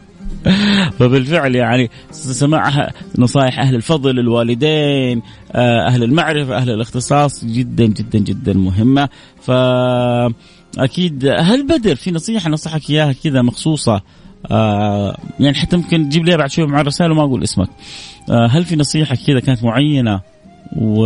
فبالفعل 0.99 1.55
يعني 1.55 1.89
سماع 2.11 2.91
نصائح 3.17 3.59
أهل 3.59 3.75
الفضل 3.75 4.19
الوالدين 4.19 5.21
آه، 5.51 5.87
أهل 5.87 6.03
المعرفة 6.03 6.57
أهل 6.57 6.69
الاختصاص 6.69 7.45
جدا 7.45 7.85
جدا 7.85 8.19
جدا 8.19 8.53
مهمة. 8.53 9.09
ف 9.41 9.51
أكيد 10.77 11.25
هل 11.25 11.67
بدر 11.67 11.95
في 11.95 12.11
نصيحة 12.11 12.49
نصحك 12.49 12.89
إياها 12.89 13.13
كذا 13.23 13.41
مخصوصة؟ 13.41 14.01
آه 14.51 15.17
يعني 15.39 15.55
حتى 15.55 15.77
ممكن 15.77 16.09
تجيب 16.09 16.25
لي 16.25 16.37
بعد 16.37 16.51
شوي 16.51 16.67
مع 16.67 16.81
الرسائل 16.81 17.11
وما 17.11 17.23
أقول 17.23 17.43
اسمك. 17.43 17.69
هل 18.29 18.65
في 18.65 18.75
نصيحة 18.75 19.15
كذا 19.27 19.39
كانت 19.39 19.63
معينة؟ 19.63 20.21
و 20.77 21.05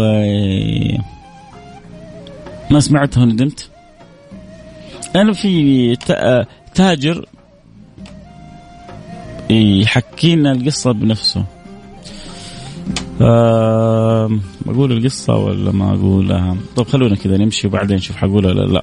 ما 2.71 2.79
سمعتها 2.79 3.21
وندمت؟ 3.21 3.69
أنا 5.15 5.33
في 5.33 5.95
تاجر 6.75 7.25
يحكي 9.51 10.35
لنا 10.35 10.51
القصة 10.51 10.91
بنفسه. 10.91 11.43
أقول 14.67 14.91
القصة 14.91 15.35
ولا 15.35 15.71
ما 15.71 15.93
أقولها؟ 15.93 16.57
طب 16.75 16.87
خلونا 16.87 17.15
كذا 17.15 17.37
نمشي 17.37 17.67
وبعدين 17.67 17.97
نشوف 17.97 18.15
حقولها 18.15 18.51
ولا 18.51 18.65
لا. 18.65 18.81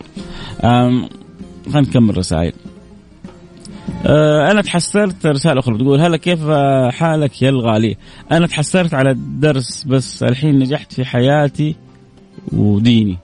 خلينا 1.72 1.88
نكمل 1.88 2.18
رسائل. 2.18 2.52
أه 4.06 4.50
أنا 4.50 4.62
تحسرت 4.62 5.26
رسالة 5.26 5.60
أخرى 5.60 5.75
بتقول 5.75 6.00
هلا 6.00 6.16
كيف 6.16 6.50
حالك 6.90 7.42
يا 7.42 7.48
الغالي؟ 7.48 7.96
أنا 8.32 8.46
تحسرت 8.46 8.94
على 8.94 9.10
الدرس 9.10 9.84
بس 9.84 10.22
الحين 10.22 10.58
نجحت 10.58 10.92
في 10.92 11.04
حياتي 11.04 11.76
وديني. 12.52 13.18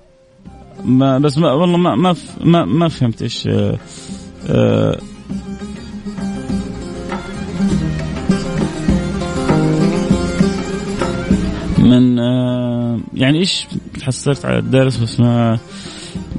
ما 0.84 1.18
بس 1.18 1.38
ما 1.38 1.52
والله 1.52 1.76
ما 1.76 1.94
ما 1.94 2.14
ما, 2.40 2.64
ما 2.64 2.88
فهمت 2.88 3.22
إيش 3.22 3.48
من 11.84 12.18
آه، 12.18 13.00
يعني 13.14 13.38
إيش 13.38 13.66
تحسرت 14.00 14.44
على 14.44 14.58
الدرس 14.58 14.96
بس 14.96 15.20
ما 15.20 15.58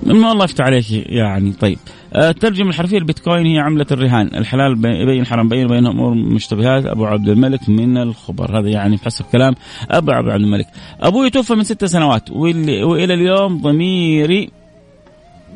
ما 0.06 0.32
الله 0.32 0.44
يفتح 0.44 0.66
عليك 0.66 0.92
يعني. 0.92 1.52
طيب 1.52 1.78
الترجمة 2.16 2.68
آه، 2.68 2.70
الحرفية 2.70 2.98
البيتكوين 2.98 3.46
هي 3.46 3.60
عملة 3.60 3.86
الرهان. 3.92 4.28
الحلال 4.28 4.72
يبين 4.72 5.22
الحرام 5.22 5.50
بين 5.50 5.68
بينهم 5.68 6.00
أمور 6.00 6.14
مشتبهات. 6.14 6.86
أبو 6.86 7.06
عبد 7.06 7.30
الملك 7.30 7.70
من 7.70 7.98
الخبر. 7.98 8.60
هذا 8.60 8.70
يعني 8.70 8.96
بحسب 8.96 9.26
كلام 9.32 9.56
أبو 9.90 10.12
عبد 10.12 10.28
الملك. 10.28 10.68
أبوي 11.02 11.30
توفى 11.30 11.56
من 11.56 11.64
ست 11.64 11.86
سنوات 11.86 12.32
وإلى 12.32 13.14
اليوم 13.14 13.62
ضميري 13.62 14.50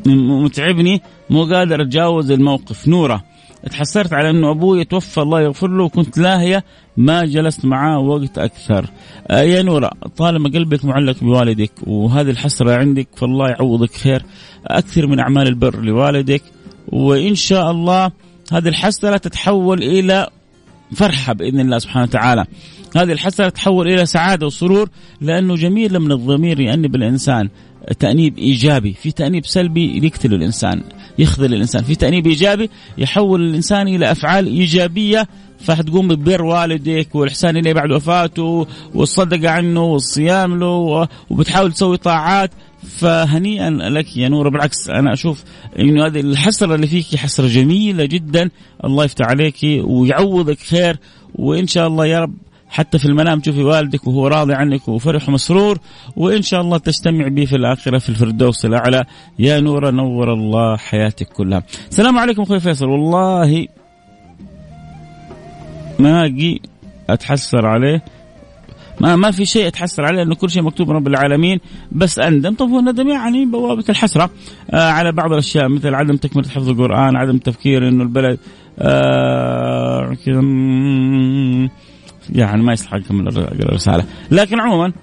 متعبني 0.07 1.01
مو 1.29 1.43
قادر 1.43 1.81
أتجاوز 1.81 2.31
الموقف. 2.31 2.87
نورة. 2.87 3.23
تحسرت 3.71 4.13
على 4.13 4.29
إنه 4.29 4.51
أبوي 4.51 4.83
توفى 4.85 5.21
الله 5.21 5.41
يغفر 5.41 5.67
له 5.67 5.83
وكنت 5.83 6.17
لاهية 6.17 6.63
ما 6.97 7.25
جلست 7.25 7.65
معاه 7.65 7.99
وقت 7.99 8.37
أكثر. 8.37 8.85
آه 9.27 9.41
يا 9.41 9.61
نورة 9.61 9.91
طالما 10.17 10.49
قلبك 10.49 10.85
معلق 10.85 11.23
بوالدك 11.23 11.71
وهذه 11.87 12.29
الحسرة 12.29 12.71
عندك 12.75 13.07
فالله 13.15 13.49
يعوضك 13.49 13.91
خير 13.91 14.25
أكثر 14.67 15.07
من 15.07 15.19
أعمال 15.19 15.47
البر 15.47 15.81
لوالدك 15.81 16.41
وإن 16.87 17.35
شاء 17.35 17.71
الله 17.71 18.11
هذه 18.51 18.67
الحسرة 18.67 19.17
تتحول 19.17 19.83
إلى 19.83 20.27
فرحة 20.95 21.33
بإذن 21.33 21.59
الله 21.59 21.77
سبحانه 21.77 22.03
وتعالى. 22.03 22.45
هذه 22.95 23.11
الحسرة 23.11 23.49
تتحول 23.49 23.87
إلى 23.87 24.05
سعادة 24.05 24.45
وسرور 24.45 24.89
لأنه 25.21 25.55
جميل 25.55 25.99
من 25.99 26.11
الضمير 26.11 26.59
يأنب 26.59 26.95
الإنسان. 26.95 27.49
تأنيب 27.99 28.37
إيجابي 28.37 28.93
في 28.93 29.11
تأنيب 29.11 29.45
سلبي 29.45 30.05
يقتل 30.05 30.33
الإنسان 30.33 30.83
يخذل 31.19 31.53
الإنسان. 31.53 31.83
في 31.83 31.95
تأنيب 31.95 32.27
إيجابي 32.27 32.69
يحول 32.97 33.41
الإنسان 33.41 33.87
إلى 33.87 34.11
أفعال 34.11 34.47
إيجابية 34.47 35.27
فحتقوم 35.59 36.07
ببر 36.07 36.41
والدك 36.43 37.15
والإحسان 37.15 37.57
إليه 37.57 37.73
بعد 37.73 37.91
وفاته 37.91 38.67
والصدقة 38.93 39.49
عنه 39.49 39.83
والصيام 39.83 40.59
له 40.59 41.07
وبتحاول 41.29 41.71
تسوي 41.71 41.97
طاعات. 41.97 42.51
فهنيئا 42.97 43.69
لك 43.69 44.17
يا 44.17 44.29
نورة 44.29 44.49
بالعكس 44.49 44.89
أنا 44.89 45.13
أشوف 45.13 45.43
إنه 45.79 46.05
هذه 46.05 46.19
الحسرة 46.19 46.75
اللي 46.75 46.87
فيك 46.87 47.15
حسرة 47.15 47.47
جميلة 47.47 48.05
جدا. 48.05 48.49
الله 48.83 49.03
يفتح 49.03 49.25
عليك 49.25 49.55
ويعوضك 49.83 50.59
خير 50.59 50.97
وإن 51.35 51.67
شاء 51.67 51.87
الله 51.87 52.05
يا 52.05 52.19
رب 52.19 52.33
حتى 52.69 52.99
في 52.99 53.05
المنام. 53.05 53.39
تشوفي 53.39 53.63
والدك 53.63 54.07
وهو 54.07 54.27
راضي 54.27 54.53
عنك 54.53 54.87
وفرح 54.87 55.29
ومسرور 55.29 55.79
وإن 56.15 56.41
شاء 56.41 56.61
الله 56.61 56.77
تجتمع 56.77 57.27
به 57.27 57.45
في 57.45 57.55
الآخرة 57.55 57.97
في 57.97 58.09
الفردوس 58.09 58.65
الأعلى. 58.65 59.05
يا 59.39 59.59
نورة 59.59 59.89
نور 59.91 60.33
الله 60.33 60.77
حياتك 60.77 61.27
كلها. 61.27 61.63
السلام 61.89 62.17
عليكم 62.17 62.41
أخوي 62.41 62.59
فيصل. 62.59 62.85
والله 62.85 63.67
ما 65.99 66.25
أجي 66.25 66.61
أتحسر 67.09 67.65
عليه. 67.65 68.03
ما 69.01 69.15
ما 69.15 69.31
في 69.31 69.45
شيء 69.45 69.67
أتحسر 69.67 70.05
عليه 70.05 70.17
لأنه 70.17 70.35
كل 70.35 70.49
شيء 70.49 70.63
مكتوب 70.63 70.89
من 70.89 70.95
رب 70.95 71.07
العالمين. 71.07 71.59
بس 71.91 72.19
أندم. 72.19 72.53
طب 72.53 72.69
هو 72.69 72.79
الندم 72.79 73.09
يعني 73.09 73.45
بوابة 73.45 73.83
الحسرة. 73.89 74.29
آه 74.71 74.89
على 74.89 75.11
بعض 75.11 75.31
الأشياء 75.31 75.69
مثل 75.69 75.95
عدم 75.95 76.15
تكملة 76.15 76.49
حفظ 76.49 76.69
القرآن 76.69 77.15
عدم 77.15 77.35
التفكير 77.35 77.87
إنه 77.87 78.03
البلد 78.03 78.39
آه 78.79 80.15
يعني 82.31 82.63
ما 82.63 82.73
يصلح 82.73 82.93
اكمل 82.93 83.27
الرسالة. 83.27 84.03
لكن 84.31 84.59
عموما 84.59 84.93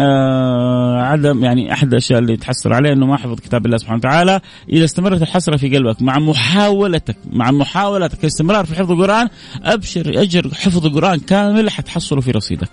آه 0.00 1.02
عدم 1.02 1.44
يعني 1.44 1.72
أحد 1.72 1.88
الأشياء 1.88 2.18
اللي 2.18 2.36
تحسر 2.36 2.72
عليه 2.72 2.92
إنه 2.92 3.06
ما 3.06 3.16
حفظ 3.16 3.40
كتاب 3.40 3.66
الله 3.66 3.76
سبحانه 3.76 3.98
وتعالى 3.98 4.40
إذا 4.68 4.84
استمرت 4.84 5.22
الحسرة 5.22 5.56
في 5.56 5.76
قلبك 5.76 6.02
مع 6.02 6.18
محاولتك 6.18 7.16
مع 7.32 7.50
محاولتك 7.50 8.20
الاستمرار 8.20 8.64
في 8.64 8.74
حفظ 8.74 8.90
القرآن 8.90 9.28
أبشر 9.62 10.22
أجر 10.22 10.54
حفظ 10.54 10.86
القرآن 10.86 11.18
كامل 11.18 11.70
حتحصله 11.70 12.20
في 12.20 12.30
رصيدك. 12.30 12.70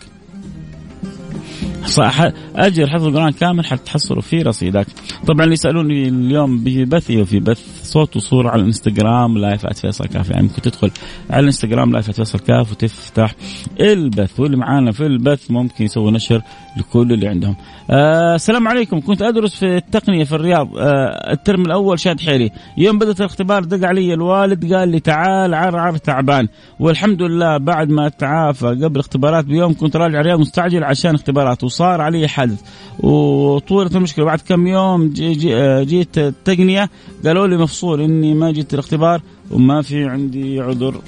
أجر 2.55 2.87
حفظ 2.89 3.05
القرآن 3.05 3.31
كامل 3.31 3.65
حتحصله 3.65 4.21
في 4.21 4.41
رصيدك. 4.41 4.87
طبعا 5.27 5.43
اللي 5.43 5.53
يسألوني 5.53 6.07
اليوم 6.07 6.63
ببث 6.63 7.11
وفي 7.11 7.39
بث 7.39 7.59
صوت 7.91 8.15
وصورة 8.15 8.49
على 8.49 8.61
الانستغرام 8.61 9.37
live 9.37 9.65
فيصل 9.67 10.05
كاف 10.05 10.29
يعني 10.29 10.43
ممكن 10.43 10.61
تدخل 10.61 10.91
على 11.29 11.39
الانستغرام 11.39 11.91
live 11.91 12.11
فيصل 12.11 12.39
كاف 12.39 12.71
وتفتح 12.71 13.35
البث. 13.79 14.39
واللي 14.39 14.57
معانا 14.57 14.91
في 14.91 15.05
البث 15.05 15.51
ممكن 15.51 15.85
يسوي 15.85 16.11
نشر 16.11 16.41
لكل 16.77 17.13
اللي 17.13 17.27
عندهم. 17.27 17.55
آه 17.89 18.35
السلام 18.35 18.67
عليكم. 18.67 19.01
كنت 19.01 19.21
أدرس 19.21 19.55
في 19.55 19.77
التقنية 19.77 20.23
في 20.23 20.35
الرياض. 20.35 20.77
آه 20.77 21.31
الترم 21.31 21.61
الأول 21.61 21.99
شاد 21.99 22.19
حيلي. 22.19 22.51
يوم 22.77 22.99
بدأت 22.99 23.19
الاختبار 23.19 23.63
دق 23.63 23.87
علي 23.87 24.13
الوالد 24.13 24.73
قال 24.73 24.89
لي 24.89 24.99
تعال 24.99 25.53
عرعر 25.53 25.97
تعبان. 25.97 26.47
والحمد 26.79 27.21
لله 27.21 27.57
بعد 27.57 27.89
ما 27.89 28.09
تعافى 28.09 28.67
قبل 28.67 28.99
اختبارات 28.99 29.45
بيوم 29.45 29.73
كنت 29.73 29.95
راجع 29.95 30.19
الرياض 30.19 30.39
مستعجل 30.39 30.83
عشان 30.83 31.15
اختبارات 31.15 31.63
وصار 31.63 32.01
علي 32.01 32.27
حادث. 32.27 32.61
وطولت 32.99 33.95
المشكلة. 33.95 34.25
بعد 34.25 34.39
كم 34.39 34.67
يوم 34.67 35.09
جي 35.09 35.31
جي 35.31 35.55
آه، 35.55 35.83
جيت 35.83 36.17
التقنية 36.17 36.89
قالوا 37.25 37.47
لي 37.47 37.57
مفصول. 37.57 37.80
إني 37.83 38.33
ما 38.33 38.51
جيت 38.51 38.73
الاختبار 38.73 39.21
وما 39.51 39.81
في 39.81 40.05
عندي 40.05 40.59
عذر. 40.59 41.01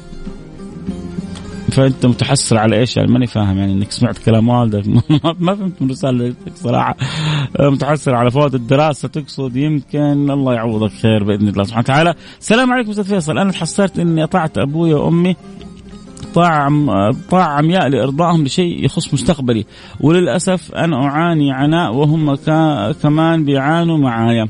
فأنت 1.72 2.06
متحسر 2.06 2.58
على 2.58 2.80
إيش؟ 2.80 2.98
يعني 2.98 3.12
ماني 3.12 3.28
فاهم 3.28 3.58
يعني 3.58 3.74
إنك 3.74 3.92
سمعت 3.92 4.18
كلام 4.18 4.50
والدك. 4.50 4.88
ما 5.40 5.56
فهمت 5.56 5.82
من 5.82 5.90
رسالتك 5.90 6.52
صراحة. 6.56 6.96
متحسر 7.60 8.16
على 8.16 8.32
فوات 8.32 8.56
الدراسة 8.56 9.08
تقصد. 9.08 9.56
يمكن 9.56 10.32
الله 10.32 10.54
يعوضك 10.54 10.92
خير 10.92 11.24
بإذن 11.24 11.48
الله 11.48 11.64
سبحانه 11.64 11.84
وتعالى. 11.84 12.14
السلام 12.40 12.74
عليكم 12.74 12.90
أستاذ 12.90 13.04
فيصل. 13.04 13.38
أنا 13.38 13.52
تحسرت 13.52 14.00
إني 14.00 14.24
أطعت 14.24 14.58
أبوي 14.58 14.94
وأمي 14.94 15.36
طاعة 16.34 16.72
طاعة 17.30 17.58
عمياء 17.58 17.88
لإرضائهم 17.88 18.44
لشيء 18.44 18.86
يخص 18.86 19.14
مستقبلي. 19.14 19.66
وللأسف 20.00 20.76
أنا 20.76 21.06
أعاني 21.06 21.52
عناء 21.52 21.94
وهم 21.94 22.36
كمان 23.02 23.46
بيعانوا 23.46 23.98
معايا. 23.98 24.48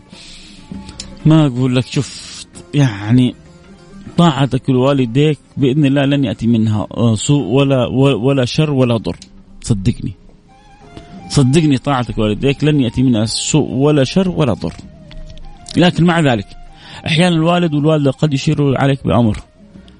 ما 1.25 1.45
أقول 1.45 1.75
لك 1.75 1.85
شوف 1.85 2.43
يعني 2.73 3.35
طاعتك 4.17 4.69
لوالديك 4.69 5.39
بإذن 5.57 5.85
الله 5.85 6.05
لن 6.05 6.23
يأتي 6.23 6.47
منها 6.47 6.87
آه، 6.97 7.15
سوء 7.15 7.43
ولا 7.43 7.85
ولا 8.15 8.45
شر 8.45 8.71
ولا 8.71 8.97
ضر. 8.97 9.17
صدقني. 9.61 10.13
صدقني 11.29 11.77
طاعتك 11.77 12.19
لوالديك 12.19 12.63
لن 12.63 12.81
يأتي 12.81 13.03
منها 13.03 13.25
سوء 13.25 13.69
ولا 13.71 14.03
شر 14.03 14.29
ولا 14.29 14.53
ضر. 14.53 14.73
لكن 15.77 16.03
مع 16.03 16.19
ذلك 16.19 16.47
أحيانا 17.07 17.35
الوالد 17.35 17.73
والوالدة 17.73 18.11
قد 18.11 18.33
يشيروا 18.33 18.77
عليك 18.77 19.07
بأمر. 19.07 19.39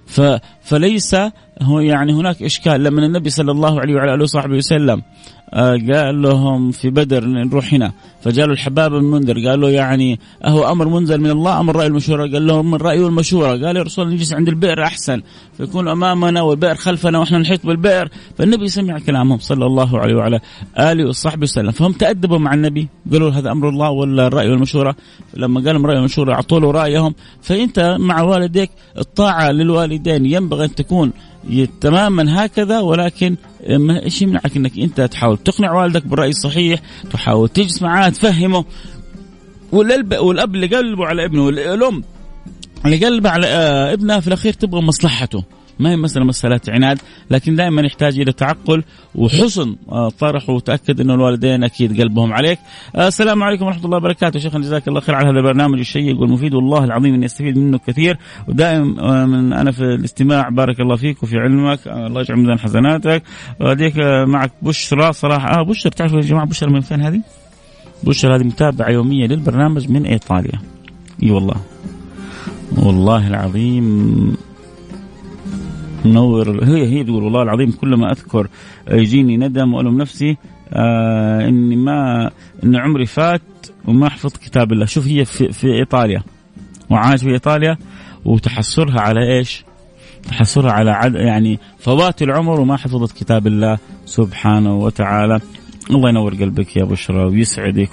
ف 0.08 0.22
فليس 0.64 1.16
هو 1.62 1.80
يعني 1.80 2.14
هناك 2.14 2.44
إشكال. 2.44 2.84
لما 2.84 3.06
النبي 3.06 3.30
صلى 3.30 3.52
الله 3.52 3.80
عليه 3.80 3.96
وعلى 3.96 4.14
آله 4.14 4.24
وصحبه 4.24 4.56
وسلم 4.56 5.02
آه، 5.54 5.78
قال 5.94 6.22
لهم 6.22 6.72
في 6.72 6.90
بدر 6.90 7.26
نروح 7.26 7.74
هنا 7.74 7.92
فجاء 8.22 8.46
الحباب 8.46 8.92
بن 8.92 9.04
منذر 9.04 9.50
قال 9.50 9.62
له 9.62 9.70
يعني 9.70 10.20
هو 10.46 10.72
أمر 10.72 10.88
منزل 10.88 11.22
من 11.22 11.30
الله 11.30 11.60
أمر 11.60 11.76
رأي 11.76 11.88
المشوره 11.88 12.22
قال 12.22 12.48
لهم 12.48 12.76
الراي 12.76 13.00
والمشوره 13.00 13.48
قال 13.48 13.78
يا 13.78 13.82
رسول 13.82 14.06
الله 14.06 14.16
نجلس 14.16 14.34
عند 14.34 14.48
البئر 14.48 14.84
أحسن 14.84 15.22
فيكون 15.58 15.88
أمامنا 15.88 16.42
والبئر 16.42 16.76
خلفنا 16.76 17.20
وإحنا 17.20 17.38
نحيط 17.38 17.66
بالبئر. 17.66 18.10
فالنبي 18.38 18.68
سمع 18.68 19.00
كلامهم 19.00 19.38
صلى 19.38 19.66
الله 19.66 20.00
عليه 20.00 20.16
وعلى 20.16 20.40
آله 20.80 21.08
وصحبه 21.08 21.44
وسلم. 21.44 21.72
فهم 21.72 21.92
تأدبوا 21.92 22.38
مع 22.38 22.54
النبي 22.54 22.88
قالوا 23.12 23.32
هذا 23.32 23.52
أمر 23.52 23.70
الله 23.70 23.90
ولا 23.90 24.28
الراي 24.28 24.50
والمشوره 24.50 24.96
لما 25.34 25.62
قال 25.62 25.76
الراي 25.76 25.96
والمشوره 25.96 26.34
اعطوا 26.34 26.60
له 26.60 26.72
رأيهم. 26.72 27.14
فأنت 27.42 27.98
مع 28.00 28.22
والديك 28.22 28.72
الطاعة 28.98 29.52
للوالدين 29.52 30.26
ينبغي 30.26 30.66
أن 30.66 30.76
تكون 30.76 31.12
تماما 31.82 32.46
هكذا 32.46 32.80
ولكن 32.80 33.36
إيش 34.04 34.22
يمنعك 34.22 34.58
إنك 34.58 34.80
أنت 34.80 35.02
تحاول 35.02 35.38
تقنع 35.38 35.74
والدك 35.74 36.08
بالرأي 36.08 36.30
الصحيح 36.30 36.80
تحاول 37.12 37.50
تجلس 37.50 37.82
معاه 37.82 38.10
تفهمه. 38.10 38.66
والاب 39.72 40.14
والأب 40.14 40.56
اللي 40.56 40.68
قلبه 40.68 41.06
على 41.06 41.26
ابنه 41.26 41.46
والأم 41.46 42.04
اللي 42.86 43.06
قلبه 43.06 43.30
على 43.30 43.48
آه، 43.48 43.94
ابنها 43.94 44.20
في 44.20 44.28
الأخير 44.28 44.54
تبغى 44.54 44.82
مصلحته. 44.82 45.44
ما 45.80 45.92
هي 45.92 45.96
مسألة 45.96 46.26
مسألة 46.26 46.62
عناد 46.70 47.00
لكن 47.32 47.56
دائما 47.56 47.82
يحتاج 47.82 48.20
إلى 48.20 48.32
تعقل 48.32 48.84
وحسن 49.16 49.76
آه، 49.92 50.10
طرح 50.10 50.50
وتأكد 50.50 51.02
أن 51.02 51.12
الوالدين 51.12 51.64
أكيد 51.64 52.02
قلبهم 52.02 52.34
عليك. 52.34 52.60
آه، 52.96 53.08
السلام 53.08 53.44
عليكم 53.44 53.66
ورحمة 53.66 53.86
الله 53.86 53.98
وبركاته. 53.98 54.40
شيخنا 54.40 54.62
جزاك 54.62 54.88
الله 54.88 55.00
خير 55.00 55.16
على 55.16 55.30
هذا 55.30 55.38
البرنامج 55.38 55.80
الشيق 55.80 56.22
والمفيد 56.22 56.54
والله 56.54 56.84
العظيم 56.84 57.14
أني 57.14 57.26
أستفيد 57.26 57.58
منه 57.58 57.80
كثير. 57.88 58.18
ودائما 58.48 59.02
آه، 59.02 59.26
من 59.26 59.54
أنا 59.54 59.72
في 59.72 59.84
الاستماع 59.84 60.50
بارك 60.50 60.80
الله 60.80 60.96
فيك 60.96 61.24
وفي 61.24 61.38
علمك. 61.38 61.88
الله 61.88 62.22
يجعل 62.22 62.38
ميزان 62.38 62.60
حسناتك 62.60 63.24
وهديك 63.60 63.98
معك 64.28 64.52
بشرى 64.62 65.14
صراحة. 65.14 65.60
آه 65.60 65.64
بشرى 65.64 65.90
تعرفوا 65.90 66.18
يا 66.18 66.24
جماعة 66.24 66.46
بشرى 66.46 66.72
من 66.72 66.82
فين 66.82 67.02
هذه؟ 67.02 67.22
بشرى 68.04 68.36
هذه 68.36 68.44
متابعة 68.44 68.90
يومية 68.90 69.28
للبرنامج 69.28 69.90
من 69.90 70.06
إيطاليا. 70.06 70.60
إي 71.24 71.32
والله. 71.32 71.56
والله 72.78 73.28
العظيم 73.28 74.38
منور 76.06 76.64
هي 76.64 76.88
هي 76.88 77.04
تقول 77.04 77.24
والله 77.24 77.42
العظيم 77.42 77.72
كل 77.72 77.96
ما 77.96 78.12
أذكر 78.12 78.48
يجيني 78.92 79.38
ندم 79.38 79.74
وألوم 79.74 79.98
نفسي 79.98 80.38
آه 80.74 81.48
إني 81.48 81.76
ما 81.76 82.32
إن 82.64 82.76
عمري 82.76 83.06
فات 83.06 83.42
وما 83.88 84.10
حفظت 84.10 84.38
كتاب 84.38 84.72
الله. 84.72 84.86
شوف 84.86 85.08
هي 85.08 85.26
في, 85.26 85.52
في 85.52 85.68
إيطاليا 85.68 86.24
وعاش 86.90 87.22
في 87.22 87.30
إيطاليا 87.30 87.78
وتحسرها 88.26 89.00
على 89.00 89.38
إيش؟ 89.38 89.64
تحسرها 90.28 90.72
على 90.72 90.92
عد 90.92 91.16
يعني 91.16 91.60
فوات 91.80 92.22
العمر 92.22 92.60
وما 92.60 92.78
حفظت 92.78 93.18
كتاب 93.18 93.48
الله 93.48 93.78
سبحانه 94.06 94.78
وتعالى. 94.78 95.40
الله 95.92 96.10
ينور 96.10 96.34
قلبك 96.34 96.78
يا 96.78 96.84
بشرى 96.84 97.24
ويسعدك 97.24 97.90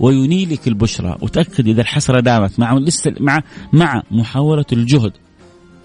وينيلك 0.00 0.68
البشرى. 0.68 1.16
وتأكد 1.20 1.68
إذا 1.68 1.80
الحسرة 1.80 2.20
دامت 2.20 2.60
مع 2.60 2.74
لسه 2.74 3.14
مع 3.20 3.42
مع 3.72 4.02
محاولة 4.10 4.64
الجهد. 4.72 5.12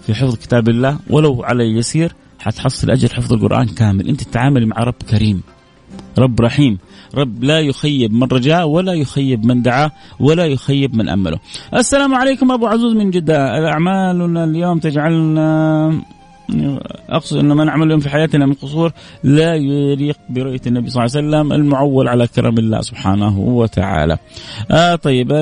في 0.06 0.14
حفظ 0.14 0.34
كتاب 0.34 0.68
الله 0.68 0.98
ولو 1.10 1.42
على 1.42 1.64
يسير 1.64 2.12
حتحصل 2.38 2.90
اجر 2.90 3.08
حفظ 3.08 3.32
القرآن 3.32 3.66
كامل. 3.66 4.08
أنت 4.08 4.22
تتعاملي 4.22 4.66
مع 4.66 4.76
رب 4.76 5.02
كريم 5.10 5.42
رب 6.18 6.40
رحيم. 6.40 6.78
رب 7.14 7.44
لا 7.44 7.60
يخيب 7.60 8.12
من 8.12 8.22
رجاء 8.22 8.68
ولا 8.68 8.92
يخيب 8.92 9.46
من 9.46 9.62
دعاه 9.62 9.90
ولا 10.20 10.46
يخيب 10.46 10.94
من 10.94 11.08
أمله. 11.08 11.38
السلام 11.74 12.14
عليكم 12.14 12.52
أبو 12.52 12.66
عزوز 12.66 12.92
من 12.94 13.10
جدة. 13.10 13.68
أعمالنا 13.68 14.44
اليوم 14.44 14.78
تجعلنا 14.78 16.00
أقصد 17.10 17.36
أن 17.36 17.52
ما 17.52 17.64
نعمل 17.64 17.86
اليوم 17.86 18.00
في 18.00 18.08
حياتنا 18.08 18.46
من 18.46 18.52
قصور 18.52 18.92
لا 19.24 19.54
يليق 19.54 20.18
برؤية 20.30 20.60
النبي 20.66 20.90
صلى 20.90 21.04
الله 21.04 21.16
عليه 21.16 21.26
وسلم 21.28 21.52
المعول 21.52 22.08
على 22.08 22.26
كرم 22.26 22.58
الله 22.58 22.80
سبحانه 22.80 23.38
وتعالى. 23.38 24.18
آه 24.70 24.94
طيب 24.94 25.32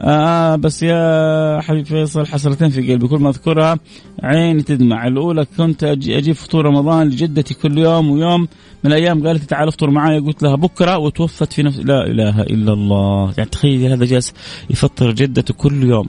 آه 0.00 0.56
بس 0.56 0.82
يا 0.82 1.60
حبيب 1.60 1.86
فيصل 1.86 2.26
حسرتين 2.26 2.68
في 2.68 2.92
قلبي. 2.92 3.08
كل 3.08 3.18
ما 3.18 3.28
أذكرها 3.28 3.78
عيني 4.22 4.62
تدمع. 4.62 5.06
الأولى 5.06 5.46
كنت 5.56 5.84
أجي 5.84 6.18
أجيب 6.18 6.34
فطور 6.34 6.64
رمضان 6.64 7.08
لجدتي 7.08 7.54
كل 7.54 7.78
يوم 7.78 8.10
ويوم 8.10 8.40
من 8.84 8.92
الأيام 8.92 9.26
قالت 9.26 9.50
تعال 9.50 9.68
افطر 9.68 9.90
معي 9.90 10.18
قلت 10.18 10.42
لها 10.42 10.56
بكرة 10.56 10.98
وتوفت 10.98 11.52
في 11.52 11.62
نفس 11.62 11.78
لا 11.78 12.06
إله 12.06 12.42
إلا 12.42 12.72
الله. 12.72 13.34
يعني 13.38 13.50
تخيل 13.50 13.92
هذا 13.92 14.04
جالس 14.04 14.34
يفطر 14.70 15.12
جدته 15.12 15.54
كل 15.54 15.82
يوم. 15.82 16.08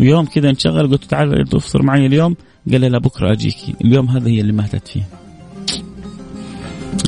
ويوم 0.00 0.26
كذا 0.26 0.50
انشغل 0.50 0.90
قلت 0.90 1.04
تعال 1.04 1.44
تفطر 1.48 1.82
معي 1.82 2.06
اليوم. 2.06 2.36
قال 2.72 2.80
لي 2.80 2.88
لا 2.88 2.98
بكرة 2.98 3.32
أجيكي. 3.32 3.74
اليوم 3.84 4.08
هذا 4.08 4.28
هي 4.28 4.40
اللي 4.40 4.52
ماتت 4.52 4.88
فيه. 4.88 5.02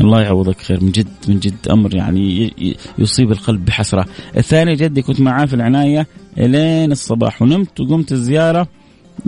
الله 0.01 0.23
يعوضك 0.23 0.61
خير. 0.61 0.85
من 0.85 0.91
جد 0.91 1.09
من 1.29 1.39
جد 1.39 1.69
أمر 1.71 1.95
يعني 1.95 2.53
يصيب 2.99 3.33
القلب 3.33 3.65
بحسرة. 3.65 4.07
الثاني 4.37 4.75
جدي 4.75 5.03
كنت 5.03 5.21
معاه 5.21 5.47
في 5.47 5.55
العناية 5.55 6.07
الين 6.39 6.93
الصباح 6.93 7.43
ونمت 7.43 7.81
وقمت 7.81 8.13
الزيارة 8.13 8.69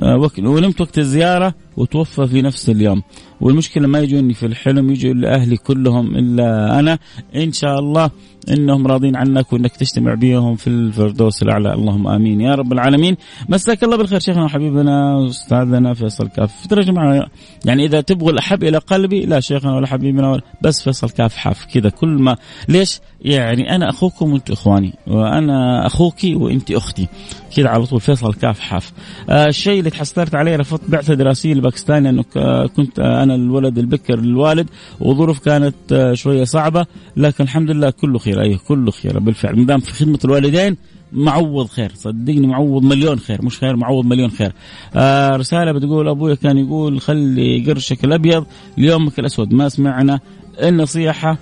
آه، 0.02 0.30
ونمت 0.38 0.80
وقت 0.80 0.98
الزيارة 0.98 1.54
وتوفى 1.76 2.26
في 2.26 2.42
نفس 2.42 2.70
اليوم. 2.70 3.02
والمشكلة 3.40 3.88
ما 3.88 3.98
يجوني 3.98 4.34
في 4.34 4.46
الحلم 4.46 4.90
يجوا 4.90 5.34
أهلي 5.34 5.56
كلهم 5.56 6.16
إلا 6.16 6.78
أنا. 6.78 6.98
إن 7.36 7.52
شاء 7.52 7.78
الله 7.78 8.10
إنهم 8.48 8.86
راضين 8.86 9.16
عنك 9.16 9.52
وإنك 9.52 9.76
تجتمع 9.76 10.14
بهم 10.14 10.56
في 10.56 10.66
الفردوس 10.66 11.42
الأعلى. 11.42 11.74
اللهم 11.74 12.08
آمين. 12.08 12.40
يا 12.40 12.54
رب 12.54 12.72
العالمين. 12.72 13.16
مساك 13.48 13.84
الله 13.84 13.96
بالخير 13.96 14.20
شيخنا 14.20 14.44
وحبيبنا 14.44 15.26
استاذنا 15.26 15.94
فيصل 15.94 16.28
كاف. 16.28 16.74
جماعة 16.74 17.26
يعني 17.64 17.84
إذا 17.84 18.00
تبغوا 18.00 18.30
الأحب 18.30 18.62
إلى 18.64 18.78
قلبي 18.78 19.26
لا 19.26 19.40
شيخنا 19.40 19.76
ولا 19.76 19.86
حبيبنا 19.86 20.30
ولا 20.30 20.42
بس 20.62 20.82
فيصل 20.82 21.10
كاف 21.10 21.36
حاف 21.36 21.66
كذا. 21.74 21.88
كل 21.88 22.08
ما 22.08 22.36
ليش؟ 22.68 23.00
يعني 23.20 23.76
أنا 23.76 23.90
أخوكم 23.90 24.32
وأنتم 24.32 24.52
إخواني 24.52 24.94
وأنا 25.06 25.86
أخوكي 25.86 26.34
وأنت 26.34 26.70
أختي. 26.70 27.08
كذا 27.56 27.68
على 27.68 27.86
طول 27.86 28.00
فيصل 28.00 28.34
كاف 28.34 28.60
حاف. 28.60 28.92
آه 29.30 29.46
الشيء 29.46 29.78
اللي 29.78 29.90
تحسرت 29.90 30.34
عليه 30.34 30.56
رفضت 30.56 30.90
بعثة 30.90 31.14
دراسية 31.14 31.54
لباكستان 31.54 32.02
لأنه 32.02 32.22
كنت 32.66 32.98
أنا 32.98 33.34
الولد 33.34 33.78
البكر 33.78 34.20
للوالد 34.20 34.68
وظروف 35.00 35.38
كانت 35.38 35.74
آه 35.92 36.14
شوية 36.14 36.44
صعبة 36.44 36.86
لكن 37.16 37.44
الحمد 37.44 37.70
لله 37.70 37.90
كله 37.90 38.18
خير. 38.18 38.29
خير 38.30 38.42
أي 38.42 38.56
كله 38.56 38.90
خير. 38.90 39.18
بالفعل. 39.18 39.58
ما 39.58 39.64
دام 39.64 39.80
في 39.80 39.92
خدمة 39.92 40.18
الوالدين 40.24 40.76
معوض 41.12 41.66
خير. 41.66 41.92
صدقني 41.94 42.46
معوض 42.46 42.82
مليون 42.82 43.18
خير. 43.18 43.44
مش 43.44 43.58
خير 43.58 43.76
معوض 43.76 44.04
مليون 44.04 44.30
خير. 44.30 44.52
آه 44.94 45.36
رسالة 45.36 45.72
بتقول 45.72 46.08
ابويا 46.08 46.34
كان 46.34 46.58
يقول 46.58 47.00
خلي 47.00 47.64
قرشك 47.66 48.04
الأبيض 48.04 48.46
ليومك 48.78 49.18
الأسود. 49.18 49.54
ما 49.54 49.68
سمعنا 49.68 50.20
النصيحة. 50.68 51.38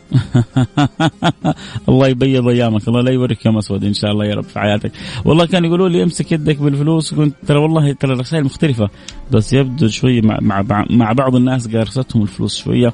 الله 1.88 2.09
يبيض 2.09 2.48
أيامك 2.48 2.88
الله 2.88 3.00
لا 3.00 3.11
يوريك 3.11 3.46
يوم 3.46 3.59
أسود 3.59 3.85
إن 3.85 3.94
شاء 3.94 4.11
الله 4.11 4.24
يا 4.24 4.35
رب 4.35 4.44
في 4.44 4.61
حياتك. 4.61 4.92
والله 5.24 5.46
كان 5.46 5.64
يقولوا 5.64 5.88
لي 5.88 6.02
امسك 6.02 6.33
يدك 6.33 6.57
بالفلوس 6.57 7.14
كنت 7.14 7.35
ترى 7.46 7.59
والله 7.59 7.92
ترى 7.92 8.12
الرسائل 8.12 8.44
مختلفة 8.44 8.88
بس 9.31 9.52
يبدو 9.52 9.88
شوي 9.88 10.20
مع, 10.20 10.62
مع, 10.90 11.12
بعض 11.12 11.37
الناس 11.37 11.76
قارستهم 11.76 12.22
الفلوس 12.22 12.57
شوية. 12.57 12.92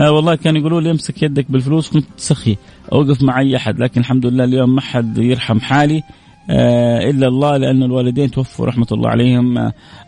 آه 0.00 0.12
والله 0.12 0.34
كان 0.34 0.56
يقولوا 0.56 0.80
لي 0.80 0.90
امسك 0.90 1.22
يدك 1.22 1.50
بالفلوس 1.50 1.90
كنت 1.90 2.06
سخي 2.16 2.56
أوقف 2.92 3.22
مع 3.22 3.40
أي 3.40 3.56
أحد 3.56 3.78
لكن 3.78 4.00
الحمد 4.00 4.26
لله 4.26 4.44
اليوم 4.44 4.74
ما 4.74 4.80
حد 4.80 5.18
يرحم 5.18 5.60
حالي 5.60 6.02
آه 6.50 7.10
إلا 7.10 7.26
الله 7.28 7.56
لأن 7.56 7.82
الوالدين 7.82 8.30
توفوا 8.30 8.66
رحمة 8.66 8.86
الله 8.92 9.08
عليهم 9.10 9.58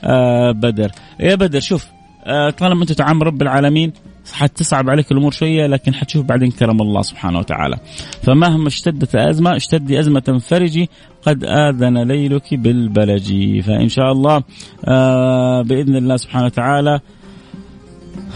آه 0.05 0.53
بدر. 0.53 0.91
يا 1.21 1.35
بدر 1.35 1.61
شوف 1.61 1.87
آه 2.25 2.51
طالما 2.51 2.83
أنت 2.83 2.93
تعامل 2.93 3.27
رب 3.27 3.43
العالمين 3.43 3.93
حتصعب 4.33 4.91
عليك 4.91 5.13
الأمور 5.13 5.33
شوية 5.33 5.67
لكن 5.67 5.95
حتشوف 5.95 6.27
بعدين 6.27 6.51
كرم 6.51 6.83
الله 6.83 7.03
سبحانه 7.03 7.39
وتعالى. 7.39 7.77
فمهما 8.23 8.69
اشتدت 8.69 9.15
أزمة 9.15 9.57
اشتدي 9.57 10.01
أزمة 10.01 10.41
فرجي 10.49 10.89
قد 11.23 11.45
آذن 11.45 11.99
ليلك 11.99 12.55
بالبلج. 12.55 13.61
فإن 13.61 13.89
شاء 13.89 14.13
الله 14.13 14.43
آه 14.85 15.63
بإذن 15.63 15.97
الله 15.97 16.17
سبحانه 16.17 16.47
وتعالى 16.47 17.01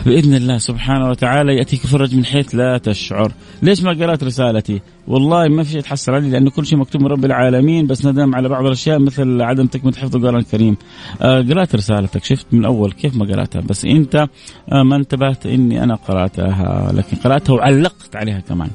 بإذن 0.07 0.35
الله 0.35 0.59
سبحانه 0.59 1.11
وتعالى 1.11 1.57
يأتيك 1.57 1.81
فرج 1.81 2.17
من 2.17 2.25
حيث 2.25 2.55
لا 2.55 2.79
تشعر، 2.79 3.33
ليش 3.63 3.83
ما 3.83 3.91
قرأت 3.91 4.25
رسالتي؟ 4.25 4.81
والله 5.09 5.49
ما 5.49 5.63
في 5.63 5.71
شيء 5.71 5.81
تحسر 5.81 6.15
علي 6.15 6.31
لأنه 6.31 6.51
كل 6.51 6.67
شيء 6.67 6.79
مكتوب 6.79 7.03
من 7.03 7.07
رب 7.07 7.25
العالمين 7.25 7.87
بس 7.87 8.07
ندم 8.07 8.35
على 8.35 8.49
بعض 8.49 8.67
الأشياء 8.67 8.99
مثل 8.99 9.43
عدم 9.43 9.67
تكملة 9.67 9.97
حفظ 9.97 10.17
القرآن 10.17 10.37
الكريم. 10.37 10.77
آه 11.23 11.41
قرأت 11.43 11.75
رسالتك 11.75 12.25
شفت 12.25 12.47
من 12.53 12.65
اول 12.65 12.93
كيف 12.93 13.17
ما 13.17 13.25
قرأتها 13.25 13.61
بس 13.61 13.85
أنت 13.85 14.29
آه 14.73 14.83
ما 14.83 14.97
انتبهت 14.97 15.47
إني 15.47 15.83
أنا 15.83 15.95
قرأتها 15.95 16.93
لكن 16.93 17.17
قرأتها 17.17 17.53
وعلقت 17.53 18.17
عليها 18.17 18.41
كمان. 18.41 18.71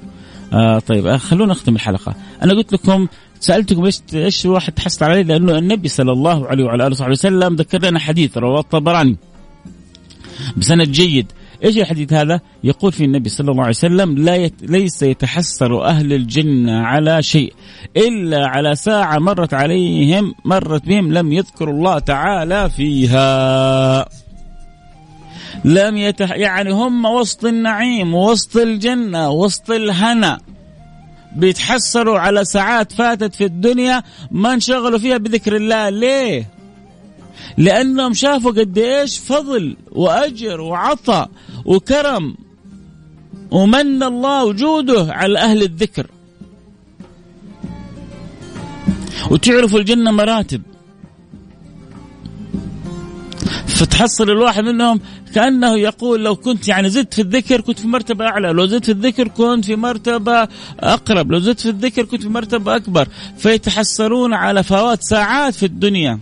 آه 0.53 0.79
طيب 0.79 1.05
آه 1.05 1.17
خلونا 1.17 1.51
نختم 1.51 1.75
الحلقة، 1.75 2.15
أنا 2.43 2.53
قلت 2.53 2.73
لكم 2.73 3.07
سألتكم 3.39 3.85
إيش 3.85 4.01
إيش 4.13 4.45
واحد 4.45 4.73
تحسر 4.73 5.05
عليه 5.05 5.21
لأنه 5.21 5.57
النبي 5.57 5.87
صلى 5.87 6.11
الله 6.11 6.47
عليه 6.47 6.63
وعلى 6.63 6.83
آله 6.83 6.91
وصحبه 6.91 7.11
وسلم 7.11 7.55
ذكر 7.55 7.85
لنا 7.85 7.99
حديث 7.99 8.37
رواه 8.37 8.59
الطبراني 8.59 9.17
بسند 10.57 10.91
جيد 10.91 11.31
إيش 11.63 11.77
الحديث 11.77 12.13
هذا؟ 12.13 12.39
يقول 12.63 12.91
في 12.91 13.03
النبي 13.05 13.29
صلى 13.29 13.51
الله 13.51 13.61
عليه 13.61 13.69
وسلم 13.69 14.17
لا 14.17 14.35
يت... 14.35 14.53
ليس 14.61 15.03
يتحسر 15.03 15.83
أهل 15.85 16.13
الجنة 16.13 16.81
على 16.81 17.23
شيء 17.23 17.53
إلا 17.97 18.47
على 18.47 18.75
ساعة 18.75 19.19
مرت 19.19 19.53
عليهم 19.53 20.33
مرت 20.45 20.85
بهم 20.85 21.13
لم 21.13 21.31
يذكروا 21.33 21.73
الله 21.73 21.99
تعالى 21.99 22.69
فيها. 22.69 24.09
لم 25.65 25.97
يتح... 25.97 26.31
يعني 26.31 26.71
هم 26.71 27.05
وسط 27.05 27.45
النعيم 27.45 28.15
وسط 28.15 28.57
الجنة 28.57 29.29
وسط 29.29 29.71
الهنا 29.71 30.39
بيتحسروا 31.35 32.19
على 32.19 32.45
ساعات 32.45 32.91
فاتت 32.91 33.35
في 33.35 33.45
الدنيا 33.45 34.03
ما 34.31 34.53
انشغلوا 34.53 34.99
فيها 34.99 35.17
بذكر 35.17 35.55
الله 35.55 35.89
ليه؟ 35.89 36.56
لأنهم 37.57 38.13
شافوا 38.13 38.51
قد 38.51 38.77
إيش 38.77 39.19
فضل 39.19 39.77
وأجر 39.91 40.61
وعطاء 40.61 41.29
وكرم 41.65 42.35
ومن 43.51 44.03
الله 44.03 44.45
وجوده 44.45 45.13
على 45.13 45.39
أهل 45.39 45.63
الذكر. 45.63 46.07
وتعرفوا 49.31 49.79
الجنة 49.79 50.11
مراتب. 50.11 50.61
فتحصل 53.67 54.29
الواحد 54.29 54.63
منهم 54.63 54.99
كأنه 55.35 55.77
يقول 55.77 56.23
لو 56.23 56.35
كنت 56.35 56.67
يعني 56.67 56.89
زدت 56.89 57.13
في 57.13 57.21
الذكر 57.21 57.61
كنت 57.61 57.79
في 57.79 57.87
مرتبة 57.87 58.25
أعلى، 58.25 58.47
لو 58.47 58.65
زدت 58.65 58.85
في 58.85 58.91
الذكر 58.91 59.27
كنت 59.27 59.65
في 59.65 59.75
مرتبة 59.75 60.47
أقرب، 60.79 61.31
لو 61.31 61.39
زدت 61.39 61.59
في 61.59 61.69
الذكر 61.69 62.05
كنت 62.05 62.21
في 62.21 62.29
مرتبة 62.29 62.75
أكبر، 62.75 63.07
فيتحسرون 63.37 64.33
على 64.33 64.63
فوات 64.63 65.03
ساعات 65.03 65.55
في 65.55 65.65
الدنيا. 65.65 66.19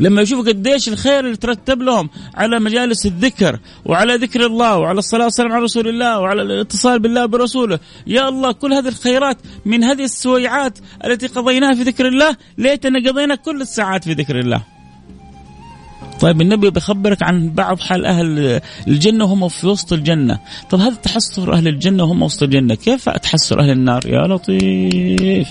لما 0.00 0.22
يشوفوا 0.22 0.52
قديش 0.52 0.88
الخير 0.88 1.20
اللي 1.20 1.36
ترتب 1.36 1.82
لهم 1.82 2.10
على 2.34 2.60
مجالس 2.60 3.06
الذكر 3.06 3.58
وعلى 3.84 4.16
ذكر 4.16 4.46
الله 4.46 4.78
وعلى 4.78 4.98
الصلاة 4.98 5.24
والسلام 5.24 5.52
على 5.52 5.62
رسول 5.64 5.88
الله 5.88 6.20
وعلى 6.20 6.42
الاتصال 6.42 6.98
بالله 6.98 7.26
برسوله. 7.26 7.78
يا 8.06 8.28
الله 8.28 8.52
كل 8.52 8.72
هذه 8.72 8.88
الخيرات 8.88 9.36
من 9.64 9.84
هذه 9.84 10.04
السويعات 10.04 10.78
التي 11.04 11.26
قضيناها 11.26 11.74
في 11.74 11.82
ذكر 11.82 12.08
الله 12.08 12.36
ليتنا 12.58 13.10
قضينا 13.10 13.34
كل 13.34 13.60
الساعات 13.60 14.04
في 14.04 14.12
ذكر 14.12 14.40
الله. 14.40 14.62
طيب 16.20 16.40
النبي 16.40 16.70
بخبرك 16.70 17.22
عن 17.22 17.50
بعض 17.50 17.80
حال 17.80 18.06
أهل 18.06 18.60
الجنة 18.88 19.24
وهم 19.24 19.48
في 19.48 19.66
وسط 19.66 19.92
الجنة. 19.92 20.38
طب 20.70 20.80
هذا 20.80 20.94
تحسر 20.94 21.52
أهل 21.52 21.68
الجنة 21.68 22.04
وهم 22.04 22.22
وسط 22.22 22.42
الجنة 22.42 22.74
كيف 22.74 23.08
تحسر 23.08 23.60
أهل 23.60 23.70
النار؟ 23.70 24.06
يا 24.06 24.26
لطيف. 24.26 25.48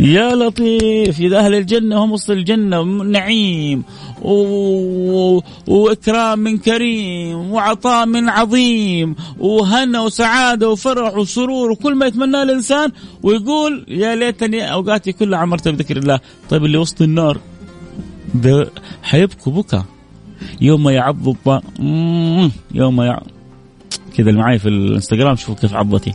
يا 0.00 0.34
لطيف 0.34 1.20
إذا 1.20 1.38
أهل 1.38 1.54
الجنة 1.54 2.04
هم 2.04 2.12
وسط 2.12 2.30
الجنة 2.30 2.82
نعيم 3.02 3.82
و... 4.22 5.40
وإكرام 5.66 6.38
من 6.38 6.58
كريم 6.58 7.52
وعطاء 7.52 8.06
من 8.06 8.28
عظيم 8.28 9.14
وهنا 9.38 10.00
وسعادة 10.00 10.70
وفرح 10.70 11.16
وسرور 11.16 11.70
وكل 11.70 11.94
ما 11.94 12.06
يتمناه 12.06 12.42
الإنسان 12.42 12.90
ويقول 13.22 13.84
يا 13.88 14.14
ليتني 14.14 14.72
أوقاتي 14.72 15.12
كلها 15.12 15.38
عمرتها 15.38 15.70
بذكر 15.70 15.96
الله. 15.96 16.20
طيب 16.50 16.64
اللي 16.64 16.78
وسط 16.78 17.02
النار 17.02 17.38
حيبكوا 19.02 19.52
بكى 19.52 19.82
يوم 20.60 20.88
يعض 20.88 21.28
الض... 21.28 21.60
يوم 22.74 23.02
يع... 23.02 23.18
كذا 24.16 24.30
اللي 24.30 24.40
معي 24.40 24.58
في 24.58 24.68
الإنستغرام 24.68 25.36
شوفوا 25.36 25.54
كيف 25.54 25.74
عضتي. 25.74 26.12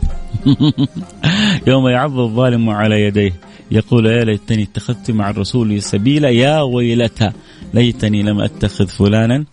يوم 1.66 1.88
يعض 1.88 2.18
الظالم 2.18 2.70
على 2.70 3.02
يديه. 3.02 3.49
يقول 3.70 4.06
يا 4.06 4.24
ليتني 4.24 4.62
اتخذت 4.62 5.10
مع 5.10 5.30
الرسول 5.30 5.82
سبيلا 5.82 6.28
يا 6.28 6.60
ويلتى 6.60 7.32
ليتني 7.74 8.22
لم 8.22 8.40
أتخذ 8.40 8.86
فلانا 8.86 9.44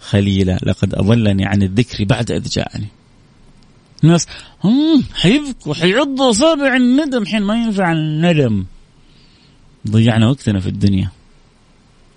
خليلا. 0.00 0.58
لقد 0.62 0.94
أضلني 0.94 1.44
عن 1.44 1.62
الذكر 1.62 2.04
بعد 2.04 2.30
إذ 2.30 2.48
جاءني. 2.48 2.86
الناس 4.04 4.26
هم 4.64 5.04
حيبكوا 5.14 5.74
حيعضوا 5.74 6.30
أصابع 6.30 6.76
الندم 6.76 7.26
حين 7.26 7.42
ما 7.42 7.54
ينفع 7.54 7.92
الندم. 7.92 8.64
ضيعنا 9.90 10.28
وقتنا 10.28 10.60
في 10.60 10.68
الدنيا. 10.68 11.10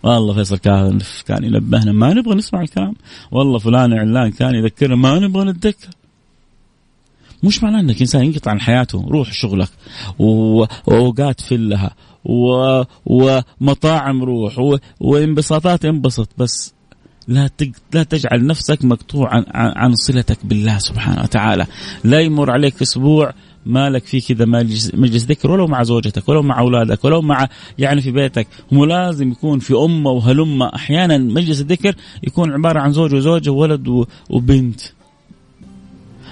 والله 0.03 0.33
فيصل 0.33 0.57
كان 0.57 1.43
ينبهنا 1.43 1.91
ما 1.91 2.13
نبغى 2.13 2.35
نسمع 2.35 2.61
الكلام. 2.61 2.95
والله 3.31 3.59
فلان 3.59 3.93
علان 3.93 4.31
كان 4.31 4.55
يذكرنا 4.55 4.95
ما 4.95 5.19
نبغى 5.19 5.45
نتذكر. 5.45 5.89
مش 7.43 7.63
معناه 7.63 7.79
إنك 7.79 8.01
إنسان 8.01 8.25
ينقطع 8.25 8.51
عن 8.51 8.61
حياته. 8.61 9.07
روح 9.09 9.33
شغلك. 9.33 9.69
وأوقات 10.19 11.41
فلها. 11.41 11.95
و... 12.25 12.81
ومطاعم 13.05 14.23
روح. 14.23 14.59
و... 14.59 14.77
وانبساطات 14.99 15.85
انبسط. 15.85 16.29
بس 16.37 16.73
لا 17.27 17.49
تج... 17.57 17.71
لا 17.93 18.03
تجعل 18.03 18.45
نفسك 18.45 18.85
مقطوع 18.85 19.35
عن... 19.35 19.45
عن 19.53 19.95
صلتك 19.95 20.37
بالله 20.43 20.77
سبحانه 20.77 21.21
وتعالى. 21.21 21.65
لا 22.03 22.19
يمر 22.19 22.51
عليك 22.51 22.81
أسبوع 22.81 23.33
ما 23.65 23.89
لك 23.89 24.05
فيه 24.05 24.21
كذا 24.21 24.45
مجلس 24.93 25.25
ذكر 25.25 25.51
ولو 25.51 25.67
مع 25.67 25.83
زوجتك 25.83 26.29
ولو 26.29 26.41
مع 26.41 26.59
أولادك 26.59 27.05
ولو 27.05 27.21
مع 27.21 27.47
يعني 27.77 28.01
في 28.01 28.11
بيتك. 28.11 28.47
هو 28.73 28.85
لازم 28.85 29.31
يكون 29.31 29.59
في 29.59 29.73
أمة 29.73 30.11
وهلمة. 30.11 30.75
أحيانا 30.75 31.17
مجلس 31.17 31.61
الذكر 31.61 31.95
يكون 32.23 32.51
عبارة 32.51 32.79
عن 32.79 32.91
زوج 32.91 33.13
وزوجة 33.13 33.49
وولد 33.49 34.05
وبنت. 34.29 34.81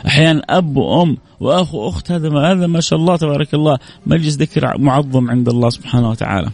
أحيانا 0.07 0.41
أب 0.49 0.77
وأم 0.77 1.17
وأخ 1.39 1.75
وأخت 1.75 2.11
هذا 2.11 2.29
ما 2.29 2.51
هذا 2.51 2.67
ما 2.67 2.79
شاء 2.81 2.99
الله 2.99 3.15
تبارك 3.15 3.53
الله 3.53 3.77
مجلس 4.05 4.35
ذكر 4.35 4.77
معظم 4.77 5.31
عند 5.31 5.49
الله 5.49 5.69
سبحانه 5.69 6.09
وتعالى. 6.09 6.49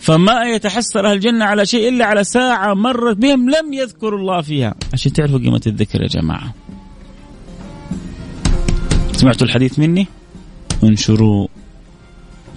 فما 0.00 0.44
يتحسر 0.44 1.06
أهل 1.06 1.12
الجنة 1.12 1.44
على 1.44 1.66
شيء 1.66 1.88
إلا 1.88 2.04
على 2.04 2.24
ساعة 2.24 2.74
مرت 2.74 3.16
بهم 3.16 3.50
لم 3.50 3.72
يذكروا 3.72 4.18
الله 4.18 4.40
فيها. 4.40 4.74
عشان 4.92 5.12
تعرفوا 5.12 5.38
قيمة 5.38 5.60
الذكر 5.66 6.02
يا 6.02 6.08
جماعة. 6.08 6.54
سمعتوا 9.12 9.46
الحديث 9.46 9.78
مني؟ 9.78 10.06
انشروا 10.84 11.48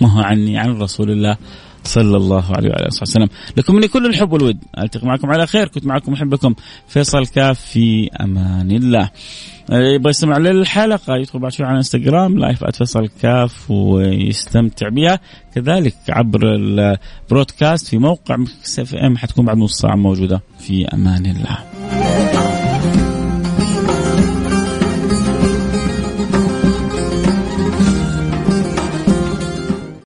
ما 0.02 0.12
هو 0.12 0.22
عني 0.22 0.58
عن 0.58 0.82
رسول 0.82 1.12
الله. 1.12 1.38
صلى 1.84 2.18
الله 2.18 2.46
عليه 2.46 2.70
وعلى 2.70 2.86
اله 2.86 3.02
وسلم. 3.02 3.30
لكم 3.58 3.76
مني 3.76 3.88
كل 3.88 4.06
الحب 4.06 4.34
والود. 4.34 4.58
ألتقي 4.78 5.08
معكم 5.08 5.32
على 5.32 5.48
خير. 5.48 5.68
كنت 5.68 5.86
معكم 5.86 6.12
محبكم 6.12 6.56
فيصل 6.88 7.28
كاف 7.28 7.60
في 7.60 8.10
أمان 8.22 8.72
الله. 8.72 9.10
يبغى 9.72 10.10
يستمع 10.10 10.38
للحلقة 10.38 11.16
يدخل 11.16 11.40
بعد 11.40 11.52
شوي 11.52 11.66
على 11.66 11.78
إنستغرام 11.78 12.38
live 12.38 12.64
فيصل 12.64 13.08
كاف 13.22 13.72
ويستمتع 13.72 14.90
بها. 14.90 15.20
كذلك 15.56 15.96
عبر 16.10 16.56
ال 16.56 16.69
broadcast 16.69 17.88
في 17.88 17.98
موقع 17.98 18.38
Mix 18.38 18.80
FM 18.80 19.18
حتكون 19.18 19.46
بعد 19.46 19.58
نص 19.58 19.82
ساعة 19.82 19.96
موجودة. 19.96 20.42
في 20.60 20.86
أمان 20.86 21.26
الله. 21.26 22.53